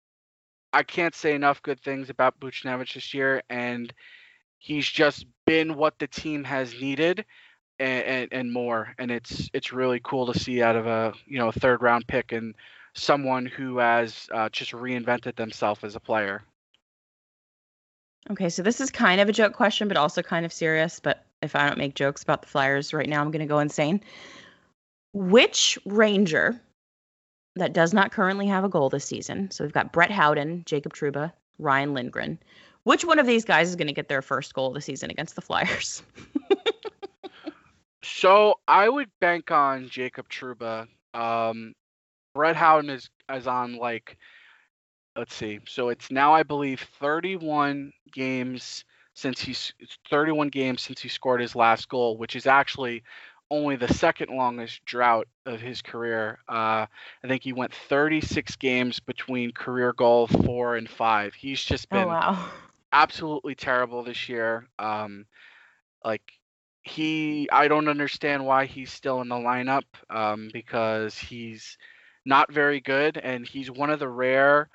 I 0.74 0.84
can't 0.84 1.15
say 1.15 1.34
enough 1.34 1.62
good 1.63 1.80
things 1.80 2.10
about 2.10 2.39
Buchnevich 2.39 2.93
this 2.93 3.13
year, 3.13 3.41
and 3.50 3.91
he's 4.60 4.88
just 4.88 5.26
been 5.46 5.76
what 5.76 5.98
the 6.00 6.08
team 6.08 6.43
has 6.43 6.74
needed 6.80 7.26
and, 7.80 8.04
and, 8.04 8.34
and, 8.34 8.54
more. 8.54 8.94
And 8.98 9.12
it's 9.12 9.50
it's 9.54 9.74
really 9.74 10.00
cool 10.04 10.32
to 10.32 10.40
see 10.40 10.62
out 10.62 10.76
of 10.76 10.88
a 10.88 11.13
you 11.26 11.40
know 11.40 11.50
a 11.50 11.54
third 11.54 11.82
round 11.82 12.08
pick 12.08 12.32
and 12.32 12.56
someone 12.94 13.46
who 13.46 13.78
has 13.78 14.28
uh, 14.34 14.50
just 14.50 14.72
reinvented 14.72 15.36
themselves 15.36 15.84
as 15.84 15.96
a 15.96 16.00
player. 16.00 16.44
Okay, 18.30 18.50
so 18.50 18.62
this 18.62 18.82
is 18.82 18.92
kind 18.92 19.22
of 19.22 19.30
a 19.30 19.34
joke 19.34 19.54
question, 19.54 19.88
but 19.88 19.98
also 19.98 20.22
kind 20.22 20.46
of 20.46 20.52
serious. 20.52 21.00
But 21.00 21.24
if 21.42 21.56
I 21.56 21.68
don't 21.68 21.78
make 21.78 21.96
jokes 21.96 22.24
about 22.24 22.42
the 22.42 22.48
Flyers 22.48 22.94
right 22.94 23.08
now, 23.08 23.22
I'm 23.22 23.32
going 23.32 23.40
to 23.40 23.46
go 23.46 23.60
insane. 23.60 24.02
Which 25.13 25.80
Ranger 25.86 26.60
that 27.56 27.74
does 27.74 27.94
not 27.94 28.12
currently 28.12 28.48
have 28.48 28.63
a 28.63 28.70
goal 28.70 28.90
this 28.90 29.06
season? 29.06 29.52
So 29.52 29.63
we've 29.63 29.74
got 29.74 29.94
Brett 29.94 30.12
Howden, 30.12 30.63
Jacob 30.66 30.94
Trouba, 30.94 31.32
Ryan 31.58 31.94
Lindgren. 31.94 32.40
Which 32.84 33.06
one 33.06 33.20
of 33.20 33.26
these 33.26 33.46
guys 33.46 33.70
is 33.70 33.76
going 33.76 33.88
to 33.88 33.94
get 33.94 34.08
their 34.08 34.22
first 34.22 34.54
goal 34.54 34.68
of 34.68 34.74
the 34.74 34.82
season 34.82 35.10
against 35.10 35.36
the 35.36 35.42
Flyers? 35.42 36.02
so 38.08 38.56
I 38.67 38.88
would 38.88 39.10
bank 39.20 39.52
on 39.52 39.89
Jacob 39.89 40.30
Trouba. 40.30 40.88
Um, 41.13 41.74
Brett 42.34 42.56
Howden 42.56 42.89
is 42.89 43.10
is 43.32 43.48
on 43.48 43.78
like 43.78 44.17
let's 45.15 45.34
see. 45.34 45.60
So 45.67 45.89
it's 45.89 46.12
now 46.12 46.34
I 46.34 46.43
believe 46.43 46.86
31 47.00 47.91
games 48.12 48.86
since 49.13 49.41
he's 49.41 49.74
31 50.10 50.50
games 50.50 50.82
since 50.84 51.02
he 51.02 51.10
scored 51.10 51.41
his 51.41 51.56
last 51.56 51.89
goal, 51.89 52.17
which 52.17 52.36
is 52.36 52.46
actually 52.46 53.04
only 53.50 53.76
the 53.76 53.91
second 53.93 54.30
longest 54.30 54.84
drought 54.86 55.28
of 55.46 55.60
his 55.60 55.82
career. 55.82 56.39
Uh, 56.48 56.86
I 57.24 57.28
think 57.28 57.43
he 57.43 57.54
went 57.54 57.74
36 57.74 58.56
games 58.58 59.00
between 59.00 59.52
career 59.52 59.93
goal 59.93 60.28
four 60.28 60.76
and 60.76 60.89
five. 60.89 61.34
He's 61.34 61.63
just 61.63 61.88
oh, 61.91 61.96
been 61.96 62.06
oh, 62.06 62.10
wow. 62.10 62.50
absolutely 62.91 63.56
terrible 63.56 64.04
this 64.04 64.30
year. 64.30 64.67
Um, 64.78 65.26
like 66.04 66.34
he, 66.88 67.50
I 67.52 67.67
don't 67.67 67.88
understand 67.88 68.45
why 68.45 68.65
he's 68.65 68.91
still 68.91 69.21
in 69.21 69.30
the 69.30 69.36
lineup 69.36 69.84
um, 70.10 70.50
because 70.54 71.17
he's 71.17 71.78
not 72.26 72.52
very 72.52 72.80
good, 72.80 73.17
and 73.17 73.47
he's 73.47 73.69
one 73.71 73.89
of 73.89 74.00
the 74.00 74.10
rare 74.10 74.69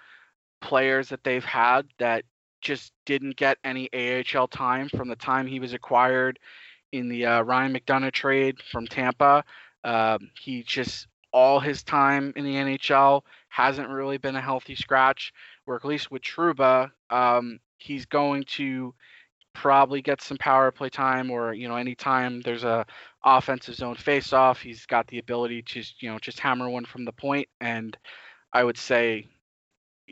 players 0.61 1.09
that 1.09 1.25
they've 1.25 1.45
had 1.45 1.87
that 1.99 2.25
just 2.61 2.93
didn't 3.05 3.37
get 3.37 3.59
any 3.65 3.89
AHL 3.93 4.47
time 4.49 4.89
from 4.89 5.09
the 5.09 5.17
time 5.17 5.47
he 5.47 5.61
was 5.61 5.73
acquired 5.73 6.39
in 6.93 7.09
the 7.09 7.27
uh, 7.27 7.43
Ryan 7.43 7.75
McDonagh 7.75 8.13
trade 8.13 8.59
from 8.71 8.87
Tampa. 8.87 9.45
Um, 9.85 10.31
he 10.41 10.63
just 10.63 11.09
all 11.33 11.59
his 11.59 11.83
time 11.83 12.33
in 12.37 12.45
the 12.45 12.55
NHL 12.55 13.23
hasn't 13.49 13.89
really 13.89 14.19
been 14.19 14.37
a 14.37 14.41
healthy 14.41 14.75
scratch. 14.75 15.33
Where 15.65 15.77
at 15.77 15.85
least 15.85 16.11
with 16.11 16.23
Trouba, 16.23 16.91
um, 17.11 17.59
he's 17.79 18.07
going 18.07 18.45
to 18.45 18.95
probably 19.55 20.03
get 20.03 20.23
some 20.23 20.37
power 20.39 20.71
play 20.71 20.89
time, 20.89 21.31
or 21.31 21.53
you 21.53 21.69
know, 21.69 21.77
anytime 21.77 22.41
there's 22.41 22.65
a 22.65 22.87
offensive 23.25 23.75
zone 23.75 23.95
face 23.95 24.33
off, 24.33 24.61
he's 24.61 24.87
got 24.87 25.07
the 25.07 25.19
ability 25.19 25.63
to 25.63 25.83
you 26.01 26.11
know 26.11 26.19
just 26.19 26.41
hammer 26.41 26.69
one 26.69 26.85
from 26.85 27.05
the 27.05 27.13
point. 27.13 27.49
And 27.61 27.97
I 28.53 28.65
would 28.65 28.79
say 28.79 29.29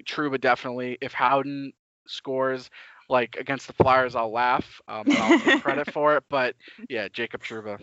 Trouba 0.04 0.40
definitely. 0.40 0.98
If 1.00 1.12
Howden 1.12 1.72
scores 2.06 2.70
like 3.08 3.36
against 3.36 3.66
the 3.66 3.72
Flyers, 3.72 4.14
I'll 4.14 4.32
laugh. 4.32 4.80
Um, 4.88 5.04
I'll 5.10 5.40
take 5.40 5.62
credit 5.62 5.90
for 5.92 6.16
it. 6.16 6.24
But 6.28 6.54
yeah, 6.88 7.08
Jacob 7.08 7.42
Trouba 7.42 7.78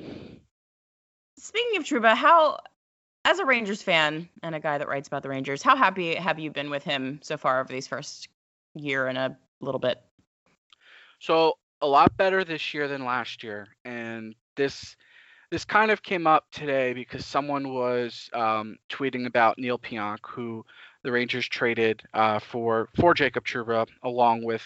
Speaking 1.39 1.77
of 1.77 1.83
Trouba 1.83 2.15
how, 2.15 2.57
as 3.23 3.39
a 3.39 3.45
Rangers 3.45 3.83
fan 3.83 4.27
and 4.41 4.55
a 4.55 4.59
guy 4.59 4.77
that 4.77 4.87
writes 4.87 5.07
about 5.07 5.21
the 5.21 5.29
Rangers, 5.29 5.61
how 5.61 5.75
happy 5.75 6.15
have 6.15 6.39
you 6.39 6.49
been 6.49 6.69
with 6.69 6.83
him 6.83 7.19
so 7.21 7.37
far 7.37 7.59
over 7.59 7.71
these 7.71 7.87
first 7.87 8.27
year 8.75 9.07
and 9.07 9.17
a 9.17 9.37
little 9.61 9.79
bit? 9.79 10.01
So 11.19 11.53
a 11.81 11.87
lot 11.87 12.15
better 12.17 12.43
this 12.43 12.73
year 12.73 12.87
than 12.87 13.05
last 13.05 13.43
year, 13.43 13.67
and 13.85 14.35
this 14.55 14.95
this 15.49 15.63
kind 15.63 15.91
of 15.91 16.03
came 16.03 16.27
up 16.27 16.45
today 16.51 16.93
because 16.93 17.25
someone 17.25 17.73
was 17.73 18.29
um, 18.33 18.77
tweeting 18.89 19.25
about 19.25 19.57
Neil 19.57 19.79
Pionk, 19.79 20.19
who 20.23 20.65
the 21.03 21.11
Rangers 21.11 21.47
traded 21.47 22.03
uh, 22.13 22.39
for 22.39 22.89
for 22.99 23.13
Jacob 23.13 23.45
Trouba, 23.45 23.87
along 24.03 24.43
with 24.43 24.63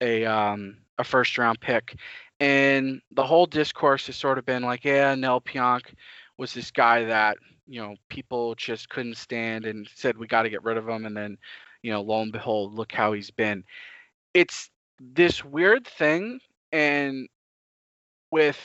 a 0.00 0.24
um, 0.24 0.78
a 0.98 1.04
first 1.04 1.36
round 1.38 1.60
pick. 1.60 1.96
And 2.40 3.00
the 3.12 3.24
whole 3.24 3.46
discourse 3.46 4.06
has 4.06 4.16
sort 4.16 4.38
of 4.38 4.46
been 4.46 4.62
like, 4.62 4.84
yeah, 4.84 5.14
Neil 5.14 5.40
Pionk 5.40 5.94
was 6.38 6.52
this 6.52 6.70
guy 6.70 7.04
that 7.04 7.38
you 7.66 7.80
know 7.80 7.96
people 8.08 8.54
just 8.54 8.88
couldn't 8.88 9.16
stand 9.16 9.66
and 9.66 9.88
said 9.94 10.16
we 10.16 10.26
got 10.26 10.42
to 10.42 10.50
get 10.50 10.64
rid 10.64 10.76
of 10.78 10.88
him. 10.88 11.06
And 11.06 11.16
then, 11.16 11.38
you 11.82 11.92
know, 11.92 12.00
lo 12.02 12.22
and 12.22 12.32
behold, 12.32 12.74
look 12.74 12.92
how 12.92 13.12
he's 13.12 13.30
been. 13.30 13.64
It's 14.34 14.70
this 15.00 15.44
weird 15.44 15.86
thing, 15.86 16.40
and 16.72 17.28
with 18.30 18.58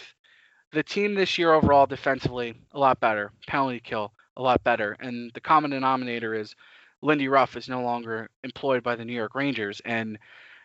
the 0.71 0.83
team 0.83 1.15
this 1.15 1.37
year 1.37 1.53
overall 1.53 1.85
defensively, 1.85 2.55
a 2.71 2.79
lot 2.79 2.99
better. 2.99 3.31
Penalty 3.47 3.81
kill, 3.83 4.13
a 4.37 4.41
lot 4.41 4.63
better. 4.63 4.95
And 4.99 5.31
the 5.33 5.41
common 5.41 5.71
denominator 5.71 6.33
is 6.33 6.55
Lindy 7.01 7.27
Ruff 7.27 7.57
is 7.57 7.67
no 7.67 7.81
longer 7.81 8.29
employed 8.43 8.83
by 8.83 8.95
the 8.95 9.05
New 9.05 9.13
York 9.13 9.35
Rangers. 9.35 9.81
And, 9.83 10.17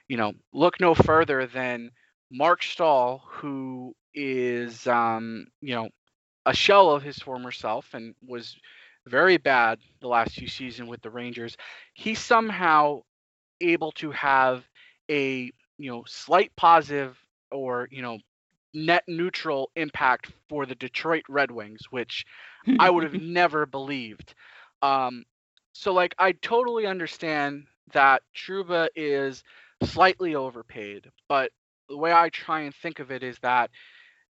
you 0.08 0.16
know, 0.16 0.32
look 0.52 0.80
no 0.80 0.94
further 0.94 1.46
than 1.46 1.90
Marc 2.30 2.62
Staal, 2.62 3.22
who 3.28 3.94
is, 4.14 4.86
um, 4.86 5.46
you 5.60 5.74
know, 5.74 5.88
a 6.44 6.54
shell 6.54 6.90
of 6.90 7.02
his 7.02 7.18
former 7.18 7.50
self 7.50 7.92
and 7.94 8.14
was 8.26 8.56
very 9.06 9.36
bad 9.36 9.78
the 10.00 10.08
last 10.08 10.34
few 10.34 10.48
seasons 10.48 10.88
with 10.88 11.02
the 11.02 11.10
Rangers. 11.10 11.56
He's 11.94 12.18
somehow 12.18 13.02
able 13.60 13.92
to 13.92 14.10
have 14.12 14.64
a, 15.10 15.52
you 15.78 15.90
know, 15.90 16.04
slight 16.06 16.54
positive 16.56 17.16
or, 17.50 17.88
you 17.90 18.02
know, 18.02 18.18
net 18.74 19.04
neutral 19.06 19.70
impact 19.76 20.30
for 20.48 20.66
the 20.66 20.74
Detroit 20.74 21.24
Red 21.28 21.50
Wings, 21.50 21.80
which 21.90 22.26
I 22.78 22.90
would 22.90 23.04
have 23.04 23.14
never 23.20 23.66
believed. 23.66 24.34
Um, 24.82 25.24
so 25.72 25.92
like 25.92 26.14
I 26.18 26.32
totally 26.32 26.86
understand 26.86 27.64
that 27.92 28.22
Trouba 28.34 28.88
is 28.94 29.42
slightly 29.82 30.34
overpaid, 30.34 31.10
but 31.28 31.52
the 31.88 31.96
way 31.96 32.12
I 32.12 32.28
try 32.30 32.60
and 32.60 32.74
think 32.74 32.98
of 32.98 33.10
it 33.10 33.22
is 33.22 33.38
that 33.40 33.70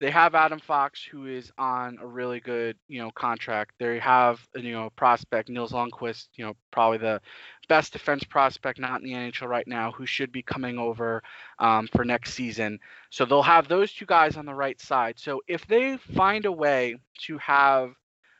they 0.00 0.10
have 0.10 0.34
Adam 0.34 0.58
Fox 0.58 1.02
who 1.04 1.26
is 1.26 1.52
on 1.56 1.98
a 2.00 2.06
really 2.06 2.40
good, 2.40 2.76
you 2.88 3.00
know, 3.00 3.10
contract. 3.12 3.72
They 3.78 3.98
have, 4.00 4.46
you 4.54 4.72
know, 4.72 4.90
prospect 4.96 5.48
Nils 5.48 5.72
Lundkvist, 5.72 6.28
you 6.34 6.44
know, 6.44 6.54
probably 6.70 6.98
the 6.98 7.20
best 7.68 7.92
defense 7.92 8.24
prospect 8.24 8.78
not 8.78 9.00
in 9.00 9.06
the 9.06 9.12
NHL 9.12 9.48
right 9.48 9.66
now, 9.66 9.92
who 9.92 10.04
should 10.04 10.32
be 10.32 10.42
coming 10.42 10.78
over 10.78 11.22
um, 11.58 11.88
for 11.94 12.04
next 12.04 12.34
season. 12.34 12.78
So 13.10 13.24
they'll 13.24 13.42
have 13.42 13.68
those 13.68 13.92
two 13.92 14.06
guys 14.06 14.36
on 14.36 14.46
the 14.46 14.54
right 14.54 14.80
side. 14.80 15.18
So 15.18 15.40
if 15.48 15.66
they 15.66 15.96
find 15.96 16.44
a 16.44 16.52
way 16.52 16.96
to 17.26 17.38
have 17.38 17.94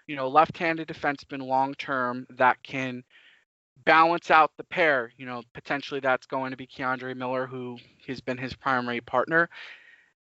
you 0.07 0.17
know, 0.17 0.29
left-handed 0.29 0.89
defenseman 0.89 1.47
long 1.47 1.75
term 1.75 2.27
that 2.31 2.63
can 2.63 3.03
balance 3.85 4.31
out 4.31 4.53
the 4.57 4.65
pair. 4.65 5.13
You 5.17 5.27
know, 5.27 5.43
potentially 5.53 6.01
that's 6.01 6.27
going 6.27 6.51
to 6.51 6.57
be 6.57 6.67
K'Andre 6.67 7.17
Miller, 7.17 7.47
who 7.47 7.79
has 8.07 8.21
been 8.21 8.39
his 8.39 8.55
primary 8.55 9.01
partner. 9.01 9.49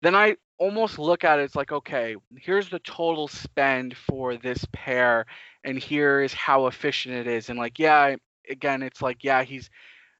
Then 0.01 0.15
I 0.15 0.37
almost 0.59 0.99
look 0.99 1.23
at 1.23 1.39
it 1.39 1.43
as 1.43 1.55
like, 1.55 1.71
okay, 1.71 2.15
here's 2.37 2.69
the 2.69 2.79
total 2.79 3.27
spend 3.27 3.95
for 3.95 4.37
this 4.37 4.65
pair, 4.73 5.25
and 5.63 5.77
here 5.77 6.21
is 6.21 6.33
how 6.33 6.67
efficient 6.67 7.15
it 7.15 7.27
is. 7.27 7.49
And 7.49 7.59
like, 7.59 7.79
yeah, 7.79 8.15
again, 8.49 8.81
it's 8.83 9.01
like, 9.01 9.23
yeah, 9.23 9.43
he's 9.43 9.69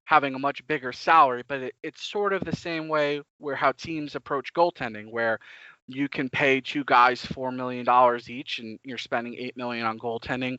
having 0.06 0.36
a 0.36 0.40
much 0.40 0.66
bigger 0.68 0.94
salary, 0.94 1.44
but 1.48 1.62
it, 1.62 1.76
it's 1.84 2.02
sort 2.10 2.34
of 2.34 2.44
the 2.46 2.56
same 2.56 2.88
way 2.88 3.22
where 3.40 3.56
how 3.56 3.72
teams 3.74 4.16
approach 4.16 4.54
goaltending, 4.54 5.12
where 5.12 5.40
you 5.88 6.10
can 6.10 6.30
pay 6.30 6.62
two 6.62 6.84
guys 6.84 7.26
four 7.26 7.52
million 7.52 7.86
dollars 7.86 8.30
each 8.30 8.60
and 8.60 8.80
you're 8.84 8.98
spending 8.98 9.36
eight 9.36 9.56
million 9.58 9.86
on 9.86 9.98
goaltending 9.98 10.58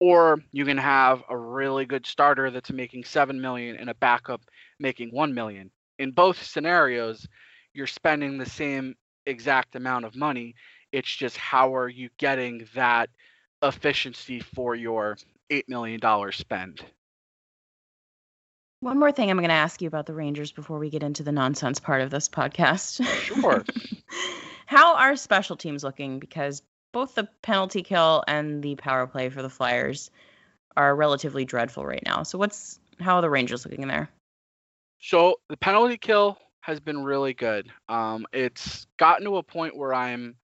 or 0.00 0.38
you 0.52 0.64
can 0.64 0.76
have 0.76 1.22
a 1.28 1.36
really 1.36 1.84
good 1.84 2.06
starter 2.06 2.50
that's 2.50 2.70
making 2.70 3.02
seven 3.02 3.40
million 3.40 3.76
and 3.76 3.90
a 3.90 3.94
backup 3.94 4.42
making 4.78 5.08
one 5.10 5.34
million 5.34 5.70
in 5.98 6.10
both 6.10 6.42
scenarios 6.42 7.26
you're 7.72 7.86
spending 7.86 8.36
the 8.36 8.46
same 8.46 8.94
exact 9.28 9.76
amount 9.76 10.04
of 10.04 10.16
money 10.16 10.54
it's 10.92 11.14
just 11.14 11.36
how 11.36 11.74
are 11.74 11.88
you 11.88 12.08
getting 12.18 12.66
that 12.74 13.10
efficiency 13.62 14.40
for 14.40 14.74
your 14.74 15.16
eight 15.50 15.68
million 15.68 16.00
dollar 16.00 16.32
spend 16.32 16.84
one 18.80 18.98
more 18.98 19.12
thing 19.12 19.30
i'm 19.30 19.36
going 19.36 19.48
to 19.48 19.54
ask 19.54 19.82
you 19.82 19.88
about 19.88 20.06
the 20.06 20.14
rangers 20.14 20.52
before 20.52 20.78
we 20.78 20.90
get 20.90 21.02
into 21.02 21.22
the 21.22 21.32
nonsense 21.32 21.80
part 21.80 22.00
of 22.00 22.10
this 22.10 22.28
podcast 22.28 23.04
sure 23.04 23.64
How 24.68 24.96
are 24.96 25.16
special 25.16 25.56
teams 25.56 25.82
looking? 25.82 26.18
Because 26.18 26.62
both 26.92 27.14
the 27.14 27.26
penalty 27.40 27.82
kill 27.82 28.22
and 28.28 28.62
the 28.62 28.76
power 28.76 29.06
play 29.06 29.30
for 29.30 29.40
the 29.40 29.48
Flyers 29.48 30.10
are 30.76 30.94
relatively 30.94 31.46
dreadful 31.46 31.86
right 31.86 32.02
now. 32.04 32.22
So 32.22 32.36
what's 32.36 32.78
how 33.00 33.16
are 33.16 33.22
the 33.22 33.30
Rangers 33.30 33.64
looking 33.64 33.80
in 33.80 33.88
there? 33.88 34.10
So 35.00 35.36
the 35.48 35.56
penalty 35.56 35.96
kill 35.96 36.36
has 36.68 36.80
been 36.80 37.02
really 37.02 37.32
good. 37.32 37.70
Um, 37.88 38.26
it's 38.32 38.86
gotten 38.98 39.24
to 39.24 39.38
a 39.38 39.42
point 39.42 39.76
where 39.76 39.94
I'm 39.94 40.36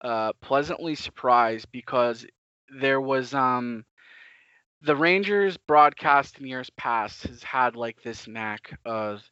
uh, 0.00 0.32
pleasantly 0.40 0.94
surprised 0.94 1.66
because 1.72 2.24
there 2.78 3.00
was 3.00 3.34
um, 3.34 3.84
the 4.82 4.94
Rangers 4.96 5.56
broadcast 5.56 6.38
in 6.38 6.46
years 6.46 6.70
past 6.76 7.24
has 7.26 7.42
had 7.42 7.76
like 7.76 8.00
this 8.02 8.28
knack 8.28 8.78
of 8.84 9.22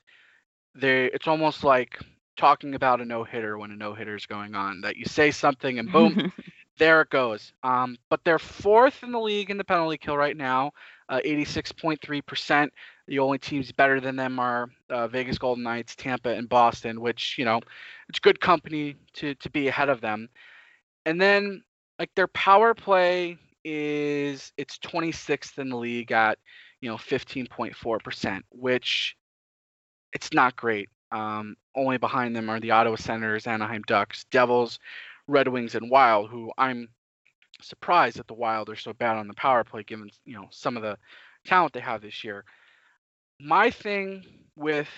they 0.74 1.06
it's 1.06 1.28
almost 1.28 1.64
like 1.64 1.98
talking 2.36 2.74
about 2.74 3.00
a 3.00 3.04
no 3.04 3.24
hitter 3.24 3.56
when 3.58 3.70
a 3.70 3.76
no 3.76 3.94
hitter 3.94 4.16
is 4.16 4.26
going 4.26 4.54
on 4.54 4.80
that 4.82 4.96
you 4.96 5.04
say 5.04 5.30
something 5.30 5.78
and 5.78 5.92
boom 5.92 6.32
there 6.80 7.02
it 7.02 7.10
goes. 7.10 7.52
Um, 7.62 7.96
but 8.08 8.24
they're 8.24 8.40
fourth 8.40 9.04
in 9.04 9.12
the 9.12 9.20
league 9.20 9.50
in 9.50 9.58
the 9.58 9.64
penalty 9.64 9.98
kill 9.98 10.16
right 10.16 10.36
now 10.36 10.72
uh, 11.08 11.20
86.3% 11.24 12.68
the 13.06 13.18
only 13.18 13.38
teams 13.38 13.72
better 13.72 14.00
than 14.00 14.16
them 14.16 14.38
are 14.38 14.70
uh, 14.88 15.08
vegas 15.08 15.38
golden 15.38 15.64
knights 15.64 15.96
tampa 15.96 16.30
and 16.30 16.48
boston 16.48 17.00
which 17.00 17.34
you 17.36 17.44
know 17.44 17.60
it's 18.08 18.18
good 18.18 18.40
company 18.40 18.96
to 19.14 19.34
to 19.36 19.50
be 19.50 19.68
ahead 19.68 19.88
of 19.88 20.00
them. 20.00 20.28
And 21.06 21.20
then 21.20 21.62
like 21.98 22.10
their 22.16 22.26
power 22.28 22.74
play 22.74 23.38
is 23.64 24.52
it's 24.56 24.78
26th 24.78 25.58
in 25.58 25.68
the 25.68 25.76
league 25.76 26.12
at 26.12 26.38
you 26.80 26.90
know 26.90 26.96
15.4%, 26.96 28.40
which 28.50 29.16
it's 30.12 30.32
not 30.32 30.56
great. 30.56 30.88
Um, 31.12 31.56
only 31.76 31.98
behind 31.98 32.34
them 32.34 32.48
are 32.48 32.60
the 32.60 32.72
Ottawa 32.72 32.96
Senators, 32.96 33.46
Anaheim 33.46 33.82
Ducks, 33.86 34.24
Devils, 34.30 34.78
Red 35.30 35.48
Wings, 35.48 35.74
and 35.74 35.90
Wild, 35.90 36.30
who 36.30 36.52
I'm 36.58 36.88
surprised 37.62 38.18
that 38.18 38.26
the 38.26 38.34
Wild 38.34 38.68
are 38.68 38.76
so 38.76 38.92
bad 38.92 39.16
on 39.16 39.28
the 39.28 39.34
power 39.34 39.64
play, 39.64 39.82
given 39.84 40.10
you 40.24 40.34
know 40.34 40.48
some 40.50 40.76
of 40.76 40.82
the 40.82 40.96
talent 41.46 41.72
they 41.72 41.80
have 41.80 42.02
this 42.02 42.24
year. 42.24 42.44
My 43.40 43.70
thing 43.70 44.24
with 44.56 44.88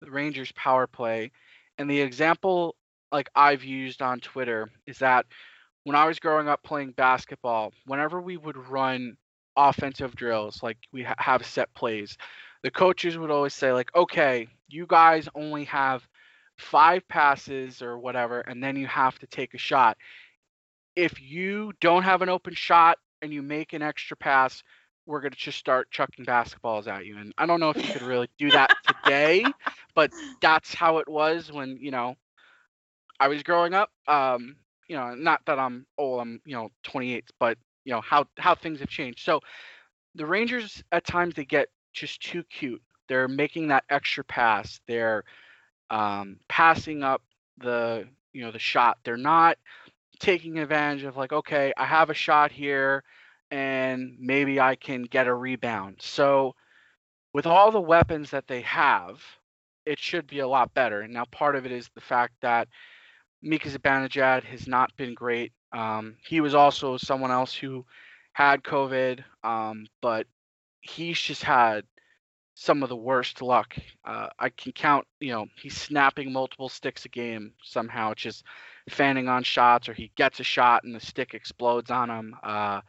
the 0.00 0.10
Rangers 0.10 0.52
power 0.52 0.86
play, 0.86 1.32
and 1.78 1.90
the 1.90 2.00
example 2.00 2.76
like 3.10 3.30
I've 3.34 3.64
used 3.64 4.02
on 4.02 4.20
Twitter 4.20 4.70
is 4.86 4.98
that 4.98 5.26
when 5.84 5.96
I 5.96 6.06
was 6.06 6.18
growing 6.18 6.48
up 6.48 6.62
playing 6.62 6.92
basketball, 6.92 7.72
whenever 7.86 8.20
we 8.20 8.36
would 8.36 8.56
run 8.68 9.16
offensive 9.56 10.14
drills, 10.14 10.62
like 10.62 10.76
we 10.92 11.02
ha- 11.04 11.14
have 11.18 11.46
set 11.46 11.72
plays, 11.74 12.18
the 12.62 12.70
coaches 12.70 13.16
would 13.16 13.30
always 13.30 13.54
say, 13.54 13.72
like, 13.72 13.90
okay, 13.96 14.48
you 14.68 14.86
guys 14.86 15.28
only 15.34 15.64
have 15.64 16.06
five 16.58 17.06
passes 17.08 17.80
or 17.80 17.98
whatever, 17.98 18.40
and 18.40 18.62
then 18.62 18.76
you 18.76 18.86
have 18.86 19.18
to 19.20 19.26
take 19.26 19.54
a 19.54 19.58
shot. 19.58 19.96
If 20.96 21.20
you 21.20 21.72
don't 21.80 22.02
have 22.02 22.22
an 22.22 22.28
open 22.28 22.54
shot 22.54 22.98
and 23.22 23.32
you 23.32 23.42
make 23.42 23.72
an 23.72 23.82
extra 23.82 24.16
pass, 24.16 24.62
we're 25.06 25.20
going 25.20 25.32
to 25.32 25.38
just 25.38 25.58
start 25.58 25.90
chucking 25.90 26.26
basketballs 26.26 26.86
at 26.86 27.06
you. 27.06 27.16
And 27.16 27.32
I 27.38 27.46
don't 27.46 27.60
know 27.60 27.70
if 27.70 27.76
you 27.76 27.92
could 27.92 28.02
really 28.02 28.28
do 28.38 28.50
that 28.50 28.70
today, 28.86 29.44
but 29.94 30.12
that's 30.42 30.74
how 30.74 30.98
it 30.98 31.08
was 31.08 31.50
when, 31.50 31.78
you 31.80 31.90
know, 31.90 32.14
I 33.18 33.28
was 33.28 33.42
growing 33.42 33.72
up. 33.72 33.90
Um, 34.06 34.56
you 34.88 34.96
know, 34.96 35.14
not 35.14 35.40
that 35.46 35.58
I'm 35.58 35.86
old, 35.96 36.20
I'm, 36.20 36.40
you 36.44 36.54
know, 36.54 36.70
28, 36.82 37.24
but 37.38 37.56
you 37.84 37.92
know, 37.92 38.00
how 38.00 38.26
how 38.36 38.54
things 38.54 38.80
have 38.80 38.88
changed. 38.88 39.20
So 39.24 39.40
the 40.14 40.26
Rangers 40.26 40.82
at 40.92 41.06
times 41.06 41.34
they 41.34 41.44
get 41.44 41.68
just 41.92 42.20
too 42.20 42.42
cute. 42.44 42.82
They're 43.08 43.28
making 43.28 43.68
that 43.68 43.84
extra 43.88 44.24
pass. 44.24 44.80
They're 44.86 45.24
um, 45.90 46.38
passing 46.48 47.02
up 47.02 47.22
the, 47.58 48.06
you 48.32 48.42
know, 48.42 48.50
the 48.50 48.58
shot. 48.58 48.98
They're 49.04 49.16
not 49.16 49.58
taking 50.18 50.58
advantage 50.58 51.04
of 51.04 51.16
like, 51.16 51.32
okay, 51.32 51.72
I 51.76 51.84
have 51.84 52.10
a 52.10 52.14
shot 52.14 52.50
here 52.52 53.04
and 53.50 54.16
maybe 54.18 54.60
I 54.60 54.74
can 54.74 55.04
get 55.04 55.26
a 55.26 55.34
rebound. 55.34 55.96
So 56.00 56.54
with 57.32 57.46
all 57.46 57.70
the 57.70 57.80
weapons 57.80 58.30
that 58.30 58.46
they 58.46 58.62
have, 58.62 59.22
it 59.86 59.98
should 59.98 60.26
be 60.26 60.40
a 60.40 60.48
lot 60.48 60.74
better. 60.74 61.06
Now 61.08 61.24
part 61.30 61.56
of 61.56 61.64
it 61.64 61.72
is 61.72 61.88
the 61.94 62.00
fact 62.00 62.34
that 62.42 62.68
Mika 63.42 63.68
Zibanejad 63.68 64.44
has 64.44 64.66
not 64.66 64.94
been 64.96 65.14
great. 65.14 65.52
Um, 65.72 66.16
he 66.26 66.40
was 66.40 66.54
also 66.54 66.96
someone 66.96 67.30
else 67.30 67.54
who 67.54 67.84
had 68.32 68.62
COVID, 68.62 69.22
um, 69.44 69.86
but 70.02 70.26
he's 70.80 71.20
just 71.20 71.42
had 71.42 71.84
some 72.60 72.82
of 72.82 72.88
the 72.88 72.96
worst 72.96 73.40
luck. 73.40 73.76
Uh, 74.04 74.26
I 74.36 74.48
can 74.48 74.72
count, 74.72 75.06
you 75.20 75.30
know, 75.30 75.46
he's 75.54 75.76
snapping 75.76 76.32
multiple 76.32 76.68
sticks 76.68 77.04
a 77.04 77.08
game 77.08 77.52
somehow, 77.62 78.14
just 78.14 78.42
fanning 78.90 79.28
on 79.28 79.44
shots, 79.44 79.88
or 79.88 79.94
he 79.94 80.10
gets 80.16 80.40
a 80.40 80.42
shot 80.42 80.82
and 80.82 80.92
the 80.92 80.98
stick 80.98 81.34
explodes 81.34 81.92
on 81.92 82.10
him. 82.10 82.34
Uh, 82.42 82.80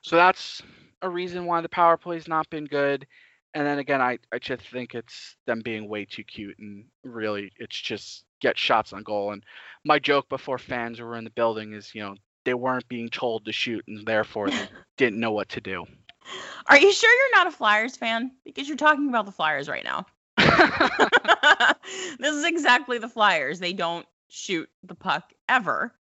so 0.00 0.16
that's 0.16 0.62
a 1.02 1.10
reason 1.10 1.44
why 1.44 1.60
the 1.60 1.68
power 1.68 1.98
play's 1.98 2.26
not 2.26 2.48
been 2.48 2.64
good. 2.64 3.06
And 3.52 3.66
then 3.66 3.78
again, 3.78 4.00
I, 4.00 4.18
I 4.32 4.38
just 4.38 4.66
think 4.68 4.94
it's 4.94 5.36
them 5.44 5.60
being 5.60 5.90
way 5.90 6.06
too 6.06 6.24
cute, 6.24 6.58
and 6.58 6.86
really, 7.04 7.52
it's 7.58 7.78
just 7.78 8.24
get 8.40 8.56
shots 8.56 8.94
on 8.94 9.02
goal. 9.02 9.32
And 9.32 9.44
my 9.84 9.98
joke 9.98 10.30
before 10.30 10.56
fans 10.56 11.02
were 11.02 11.18
in 11.18 11.24
the 11.24 11.30
building 11.30 11.74
is, 11.74 11.94
you 11.94 12.00
know, 12.00 12.14
they 12.46 12.54
weren't 12.54 12.88
being 12.88 13.10
told 13.10 13.44
to 13.44 13.52
shoot 13.52 13.84
and 13.86 14.06
therefore 14.06 14.48
they 14.48 14.68
didn't 14.96 15.20
know 15.20 15.32
what 15.32 15.50
to 15.50 15.60
do. 15.60 15.84
Are 16.66 16.78
you 16.78 16.92
sure 16.92 17.10
you're 17.10 17.38
not 17.38 17.46
a 17.46 17.56
Flyers 17.56 17.96
fan? 17.96 18.32
Because 18.44 18.68
you're 18.68 18.76
talking 18.76 19.08
about 19.08 19.26
the 19.26 19.32
Flyers 19.32 19.68
right 19.68 19.84
now. 19.84 20.06
this 22.18 22.34
is 22.34 22.44
exactly 22.44 22.98
the 22.98 23.08
Flyers. 23.08 23.58
They 23.58 23.72
don't 23.72 24.06
shoot 24.28 24.68
the 24.82 24.94
puck 24.94 25.32
ever. 25.48 25.94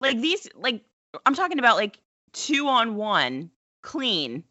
Like 0.00 0.20
these 0.20 0.48
like 0.54 0.82
I'm 1.24 1.34
talking 1.34 1.58
about 1.58 1.76
like 1.76 1.98
2 2.32 2.68
on 2.68 2.96
1 2.96 3.50
clean 3.82 4.44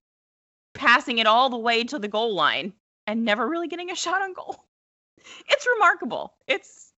passing 0.73 1.17
it 1.17 1.27
all 1.27 1.49
the 1.49 1.57
way 1.57 1.83
to 1.83 1.99
the 1.99 2.07
goal 2.07 2.33
line 2.33 2.73
and 3.07 3.25
never 3.25 3.47
really 3.47 3.67
getting 3.67 3.91
a 3.91 3.95
shot 3.95 4.21
on 4.21 4.33
goal. 4.33 4.63
It's 5.47 5.65
remarkable. 5.75 6.33
It's 6.47 6.91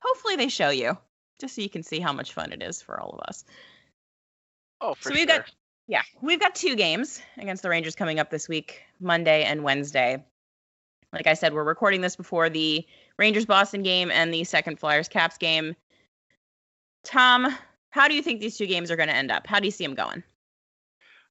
hopefully 0.00 0.36
they 0.36 0.46
show 0.46 0.70
you 0.70 0.96
just 1.40 1.56
so 1.56 1.62
you 1.62 1.68
can 1.68 1.82
see 1.82 1.98
how 1.98 2.12
much 2.12 2.34
fun 2.34 2.52
it 2.52 2.62
is 2.62 2.80
for 2.80 3.00
all 3.00 3.10
of 3.10 3.20
us. 3.26 3.44
Oh, 4.80 4.94
for 4.94 5.08
so 5.08 5.14
we've 5.14 5.28
sure. 5.28 5.38
got 5.38 5.50
yeah, 5.92 6.00
we've 6.22 6.40
got 6.40 6.54
two 6.54 6.74
games 6.74 7.20
against 7.36 7.62
the 7.62 7.68
Rangers 7.68 7.94
coming 7.94 8.18
up 8.18 8.30
this 8.30 8.48
week, 8.48 8.80
Monday 8.98 9.44
and 9.44 9.62
Wednesday. 9.62 10.24
Like 11.12 11.26
I 11.26 11.34
said, 11.34 11.52
we're 11.52 11.64
recording 11.64 12.00
this 12.00 12.16
before 12.16 12.48
the 12.48 12.86
Rangers 13.18 13.44
Boston 13.44 13.82
game 13.82 14.10
and 14.10 14.32
the 14.32 14.42
second 14.44 14.78
Flyers 14.78 15.06
Caps 15.06 15.36
game. 15.36 15.76
Tom, 17.04 17.54
how 17.90 18.08
do 18.08 18.14
you 18.14 18.22
think 18.22 18.40
these 18.40 18.56
two 18.56 18.66
games 18.66 18.90
are 18.90 18.96
going 18.96 19.10
to 19.10 19.14
end 19.14 19.30
up? 19.30 19.46
How 19.46 19.60
do 19.60 19.66
you 19.66 19.70
see 19.70 19.84
them 19.84 19.94
going? 19.94 20.22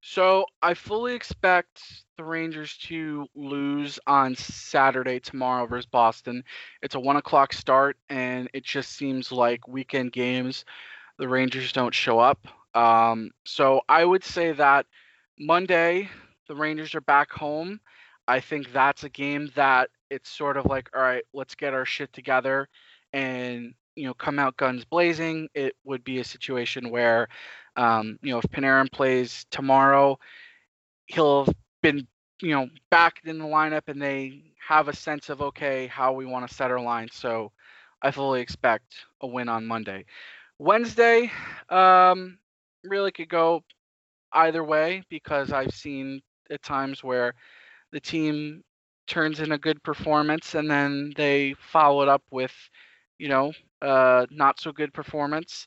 So 0.00 0.46
I 0.62 0.74
fully 0.74 1.16
expect 1.16 1.82
the 2.16 2.22
Rangers 2.22 2.76
to 2.84 3.26
lose 3.34 3.98
on 4.06 4.36
Saturday 4.36 5.18
tomorrow 5.18 5.66
versus 5.66 5.86
Boston. 5.86 6.44
It's 6.82 6.94
a 6.94 7.00
one 7.00 7.16
o'clock 7.16 7.52
start, 7.52 7.96
and 8.08 8.48
it 8.54 8.62
just 8.62 8.92
seems 8.92 9.32
like 9.32 9.66
weekend 9.66 10.12
games, 10.12 10.64
the 11.18 11.26
Rangers 11.26 11.72
don't 11.72 11.92
show 11.92 12.20
up. 12.20 12.46
Um, 12.74 13.30
so 13.44 13.82
I 13.88 14.04
would 14.04 14.24
say 14.24 14.52
that 14.52 14.86
Monday 15.38 16.08
the 16.48 16.54
Rangers 16.54 16.94
are 16.94 17.00
back 17.02 17.30
home. 17.30 17.80
I 18.28 18.40
think 18.40 18.72
that's 18.72 19.04
a 19.04 19.08
game 19.08 19.50
that 19.54 19.90
it's 20.10 20.30
sort 20.30 20.56
of 20.56 20.66
like, 20.66 20.90
all 20.94 21.02
right, 21.02 21.24
let's 21.32 21.54
get 21.54 21.74
our 21.74 21.84
shit 21.84 22.12
together 22.12 22.68
and 23.12 23.74
you 23.96 24.06
know 24.06 24.14
come 24.14 24.38
out 24.38 24.56
guns 24.56 24.84
blazing. 24.84 25.48
It 25.54 25.74
would 25.84 26.04
be 26.04 26.20
a 26.20 26.24
situation 26.24 26.90
where, 26.90 27.28
um, 27.76 28.18
you 28.22 28.32
know, 28.32 28.38
if 28.38 28.44
Panarin 28.50 28.90
plays 28.90 29.46
tomorrow, 29.50 30.18
he'll 31.06 31.46
have 31.46 31.54
been 31.82 32.06
you 32.40 32.50
know 32.50 32.68
back 32.90 33.20
in 33.24 33.38
the 33.38 33.44
lineup 33.44 33.88
and 33.88 34.00
they 34.00 34.42
have 34.66 34.88
a 34.88 34.96
sense 34.96 35.28
of 35.28 35.42
okay 35.42 35.86
how 35.86 36.12
we 36.12 36.26
want 36.26 36.48
to 36.48 36.54
set 36.54 36.70
our 36.70 36.80
line. 36.80 37.08
So 37.12 37.52
I 38.02 38.10
fully 38.10 38.40
expect 38.40 38.94
a 39.20 39.26
win 39.26 39.48
on 39.48 39.66
Monday. 39.66 40.04
Wednesday, 40.58 41.30
um, 41.70 42.38
really 42.84 43.12
could 43.12 43.28
go 43.28 43.62
either 44.32 44.64
way 44.64 45.02
because 45.08 45.52
I've 45.52 45.74
seen 45.74 46.20
at 46.50 46.62
times 46.62 47.02
where 47.02 47.34
the 47.92 48.00
team 48.00 48.62
turns 49.06 49.40
in 49.40 49.52
a 49.52 49.58
good 49.58 49.82
performance 49.82 50.54
and 50.54 50.70
then 50.70 51.12
they 51.16 51.54
follow 51.58 52.02
it 52.02 52.08
up 52.08 52.22
with, 52.30 52.54
you 53.18 53.28
know, 53.28 53.52
uh, 53.82 54.26
not 54.30 54.60
so 54.60 54.72
good 54.72 54.92
performance. 54.92 55.66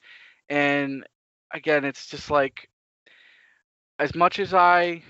And 0.50 1.06
again, 1.54 1.86
it's 1.86 2.08
just 2.08 2.32
like 2.32 2.70
as 4.00 4.16
much 4.16 4.40
as 4.40 4.54
I 4.54 5.04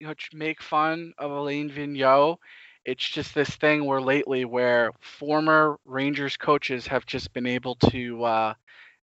you 0.00 0.06
know 0.06 0.14
make 0.32 0.62
fun 0.62 1.12
of 1.18 1.30
Alain 1.30 1.70
Vigneault, 1.70 2.38
it's 2.84 3.08
just 3.08 3.34
this 3.34 3.50
thing 3.56 3.84
where 3.84 4.00
lately 4.00 4.44
where 4.44 4.90
former 5.00 5.78
Rangers 5.84 6.36
coaches 6.36 6.86
have 6.86 7.06
just 7.06 7.32
been 7.32 7.46
able 7.46 7.76
to 7.90 8.24
uh, 8.24 8.54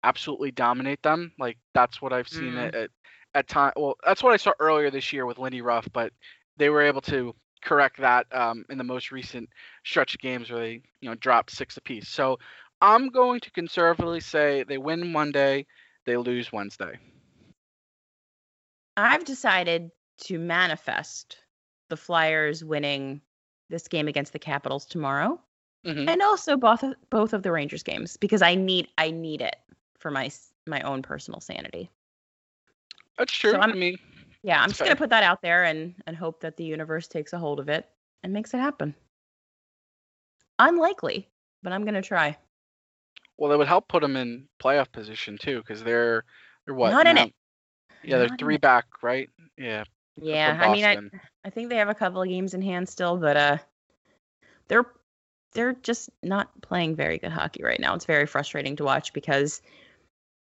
absolutely 0.03 0.51
dominate 0.51 1.01
them. 1.03 1.31
Like 1.39 1.57
that's 1.73 2.01
what 2.01 2.13
I've 2.13 2.27
seen 2.27 2.53
Mm. 2.53 2.67
at 2.67 2.75
at, 2.75 2.89
at 3.35 3.47
time. 3.47 3.73
Well, 3.75 3.95
that's 4.05 4.23
what 4.23 4.33
I 4.33 4.37
saw 4.37 4.51
earlier 4.59 4.89
this 4.91 5.11
year 5.13 5.25
with 5.25 5.37
Lindy 5.37 5.61
Ruff, 5.61 5.87
but 5.93 6.11
they 6.57 6.69
were 6.69 6.81
able 6.81 7.01
to 7.01 7.35
correct 7.61 7.99
that 7.99 8.25
um, 8.35 8.65
in 8.69 8.77
the 8.77 8.83
most 8.83 9.11
recent 9.11 9.47
stretch 9.85 10.15
of 10.15 10.19
games 10.19 10.49
where 10.49 10.59
they 10.59 10.81
you 11.01 11.09
know 11.09 11.15
dropped 11.15 11.51
six 11.51 11.77
apiece. 11.77 12.09
So 12.09 12.39
I'm 12.81 13.09
going 13.09 13.39
to 13.41 13.51
conservatively 13.51 14.19
say 14.19 14.63
they 14.63 14.77
win 14.79 15.11
Monday, 15.11 15.65
they 16.05 16.17
lose 16.17 16.51
Wednesday. 16.51 16.97
I've 18.97 19.23
decided 19.25 19.91
to 20.23 20.37
manifest 20.37 21.37
the 21.89 21.97
Flyers 21.97 22.63
winning 22.63 23.21
this 23.69 23.87
game 23.87 24.07
against 24.07 24.33
the 24.33 24.39
Capitals 24.39 24.85
tomorrow, 24.85 25.39
Mhm. 25.85 26.09
and 26.09 26.21
also 26.21 26.57
both 26.57 26.83
of, 26.83 26.95
both 27.09 27.33
of 27.33 27.43
the 27.43 27.51
Rangers 27.51 27.83
games 27.83 28.17
because 28.17 28.41
I 28.41 28.55
need 28.55 28.89
I 28.97 29.11
need 29.11 29.41
it 29.41 29.55
for 30.01 30.11
my 30.11 30.29
my 30.67 30.81
own 30.81 31.01
personal 31.01 31.39
sanity. 31.39 31.89
That's 33.17 33.33
true. 33.33 33.53
I'm- 33.53 33.71
I 33.71 33.75
mean, 33.75 33.97
Yeah, 34.43 34.61
I'm 34.61 34.69
just 34.69 34.79
gonna 34.79 34.95
put 34.95 35.11
that 35.11 35.23
out 35.23 35.41
there 35.41 35.63
and 35.65 35.95
and 36.07 36.15
hope 36.17 36.41
that 36.41 36.57
the 36.57 36.63
universe 36.63 37.07
takes 37.07 37.33
a 37.33 37.37
hold 37.37 37.59
of 37.59 37.69
it 37.69 37.87
and 38.23 38.33
makes 38.33 38.53
it 38.53 38.57
happen. 38.59 38.95
Unlikely, 40.59 41.27
but 41.63 41.73
I'm 41.73 41.85
gonna 41.85 42.01
try. 42.01 42.37
well, 43.37 43.51
it 43.51 43.57
would 43.57 43.67
help 43.67 43.87
put 43.87 44.01
them 44.03 44.15
in 44.15 44.47
playoff 44.63 44.91
position 44.91 45.35
too, 45.37 45.57
because 45.61 45.83
they're 45.83 46.23
they're 46.65 46.75
what? 46.75 46.91
Not 46.91 47.07
in 47.07 47.15
now- 47.15 47.23
it. 47.25 47.33
Yeah, 48.03 48.17
they're 48.17 48.27
Not 48.27 48.39
in 48.41 48.45
three 48.45 48.57
back, 48.57 48.85
right? 49.03 49.29
Yeah. 49.57 49.83
Yeah, 50.17 50.57
I 50.61 50.71
mean, 50.71 50.85
I 50.85 50.97
I 51.45 51.49
think 51.49 51.69
they 51.69 51.77
have 51.77 51.89
a 51.89 51.95
couple 51.95 52.21
of 52.21 52.27
games 52.27 52.53
in 52.53 52.61
hand 52.61 52.87
still, 52.89 53.17
but 53.17 53.37
uh, 53.37 53.57
they're 54.67 54.85
they're 55.53 55.73
just 55.73 56.09
not 56.23 56.49
playing 56.61 56.95
very 56.95 57.17
good 57.17 57.31
hockey 57.31 57.63
right 57.63 57.79
now. 57.79 57.93
It's 57.95 58.05
very 58.05 58.25
frustrating 58.25 58.75
to 58.77 58.83
watch 58.83 59.13
because 59.13 59.61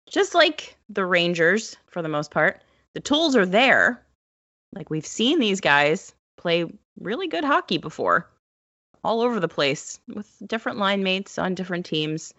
just 0.08 0.34
like 0.34 0.76
the 0.88 1.04
Rangers 1.04 1.76
for 1.86 2.02
the 2.02 2.08
most 2.08 2.30
part, 2.30 2.62
the 2.94 3.00
tools 3.00 3.36
are 3.36 3.46
there. 3.46 4.04
Like 4.74 4.90
we've 4.90 5.06
seen 5.06 5.38
these 5.38 5.60
guys 5.60 6.14
play 6.36 6.66
really 6.98 7.28
good 7.28 7.44
hockey 7.44 7.78
before, 7.78 8.28
all 9.04 9.20
over 9.20 9.40
the 9.40 9.48
place 9.48 9.98
with 10.08 10.30
different 10.46 10.78
line 10.78 11.02
mates 11.02 11.38
on 11.38 11.54
different 11.54 11.86
teams. 11.86 12.34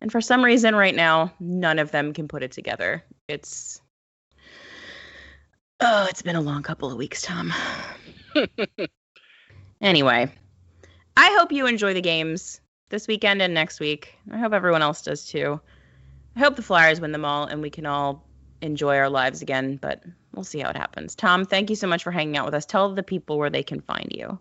And 0.00 0.12
for 0.12 0.20
some 0.20 0.44
reason 0.44 0.76
right 0.76 0.94
now, 0.94 1.32
none 1.40 1.78
of 1.78 1.90
them 1.90 2.12
can 2.12 2.28
put 2.28 2.42
it 2.42 2.52
together. 2.52 3.04
It's 3.28 3.80
Oh, 5.80 6.06
it's 6.08 6.22
been 6.22 6.36
a 6.36 6.40
long 6.40 6.62
couple 6.62 6.90
of 6.90 6.96
weeks, 6.96 7.20
Tom. 7.22 7.52
Anyway, 9.80 10.30
I 11.16 11.36
hope 11.38 11.52
you 11.52 11.66
enjoy 11.66 11.92
the 11.94 12.00
games 12.00 12.60
this 12.88 13.06
weekend 13.06 13.42
and 13.42 13.52
next 13.52 13.78
week. 13.78 14.14
I 14.32 14.38
hope 14.38 14.52
everyone 14.52 14.82
else 14.82 15.02
does 15.02 15.26
too. 15.26 15.60
I 16.36 16.40
hope 16.40 16.56
the 16.56 16.62
Flyers 16.62 17.00
win 17.00 17.12
them 17.12 17.24
all 17.24 17.44
and 17.44 17.62
we 17.62 17.70
can 17.70 17.86
all 17.86 18.22
enjoy 18.60 18.98
our 18.98 19.08
lives 19.08 19.40
again, 19.40 19.78
but 19.80 20.04
we'll 20.34 20.44
see 20.44 20.58
how 20.60 20.68
it 20.68 20.76
happens. 20.76 21.14
Tom, 21.14 21.46
thank 21.46 21.70
you 21.70 21.76
so 21.76 21.86
much 21.86 22.02
for 22.02 22.10
hanging 22.10 22.36
out 22.36 22.44
with 22.44 22.54
us. 22.54 22.66
Tell 22.66 22.94
the 22.94 23.02
people 23.02 23.38
where 23.38 23.48
they 23.48 23.62
can 23.62 23.80
find 23.80 24.08
you. 24.10 24.38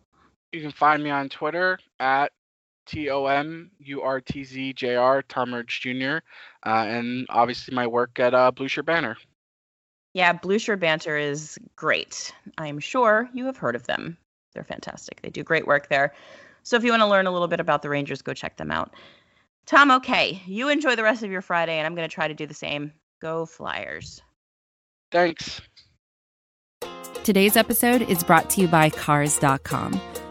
You 0.52 0.62
can 0.62 0.72
find 0.72 1.02
me 1.02 1.10
on 1.10 1.30
Twitter 1.30 1.80
at 2.00 2.34
T 2.86 3.10
O 3.10 3.26
M 3.26 3.72
U 3.80 4.02
R 4.02 4.20
T 4.20 4.44
Z 4.44 4.74
J 4.74 4.96
R 4.96 5.22
Tom 5.24 5.52
Urtz 5.52 5.80
Jr. 5.80 6.24
Uh, 6.66 6.86
and 6.86 7.26
obviously 7.30 7.74
my 7.74 7.88
work 7.88 8.20
at 8.20 8.34
uh, 8.34 8.52
Blueshirt 8.54 8.86
Banter. 8.86 9.18
Yeah, 10.14 10.34
Blueshirt 10.34 10.80
Banter 10.80 11.18
is 11.18 11.58
great. 11.76 12.34
I'm 12.58 12.80
sure 12.80 13.30
you 13.34 13.46
have 13.46 13.58
heard 13.58 13.76
of 13.76 13.88
them. 13.88 14.18
They're 14.54 14.64
fantastic. 14.64 15.22
They 15.22 15.30
do 15.30 15.44
great 15.44 15.68
work 15.68 15.90
there. 15.90 16.14
So 16.64 16.76
if 16.78 16.84
you 16.84 16.92
want 16.92 17.02
to 17.02 17.08
learn 17.08 17.28
a 17.28 17.32
little 17.32 17.48
bit 17.48 17.60
about 17.60 17.82
the 17.82 17.90
Rangers, 17.90 18.22
go 18.22 18.34
check 18.34 18.58
them 18.58 18.72
out. 18.72 18.94
Tom, 19.66 19.92
okay, 19.92 20.42
you 20.46 20.70
enjoy 20.70 20.96
the 20.96 21.04
rest 21.04 21.24
of 21.24 21.32
your 21.32 21.42
Friday, 21.42 21.78
and 21.78 21.88
I'm 21.88 21.96
going 21.96 22.08
to 22.08 22.14
try 22.14 22.28
to 22.28 22.34
do 22.34 22.46
the 22.46 22.54
same. 22.54 22.94
Go 23.22 23.46
Flyers. 23.46 24.22
Thanks. 25.12 25.62
Today's 27.24 27.58
episode 27.58 28.04
is 28.04 28.24
brought 28.24 28.50
to 28.52 28.62
you 28.62 28.68
by 28.68 28.90
Cars.com. 28.92 30.00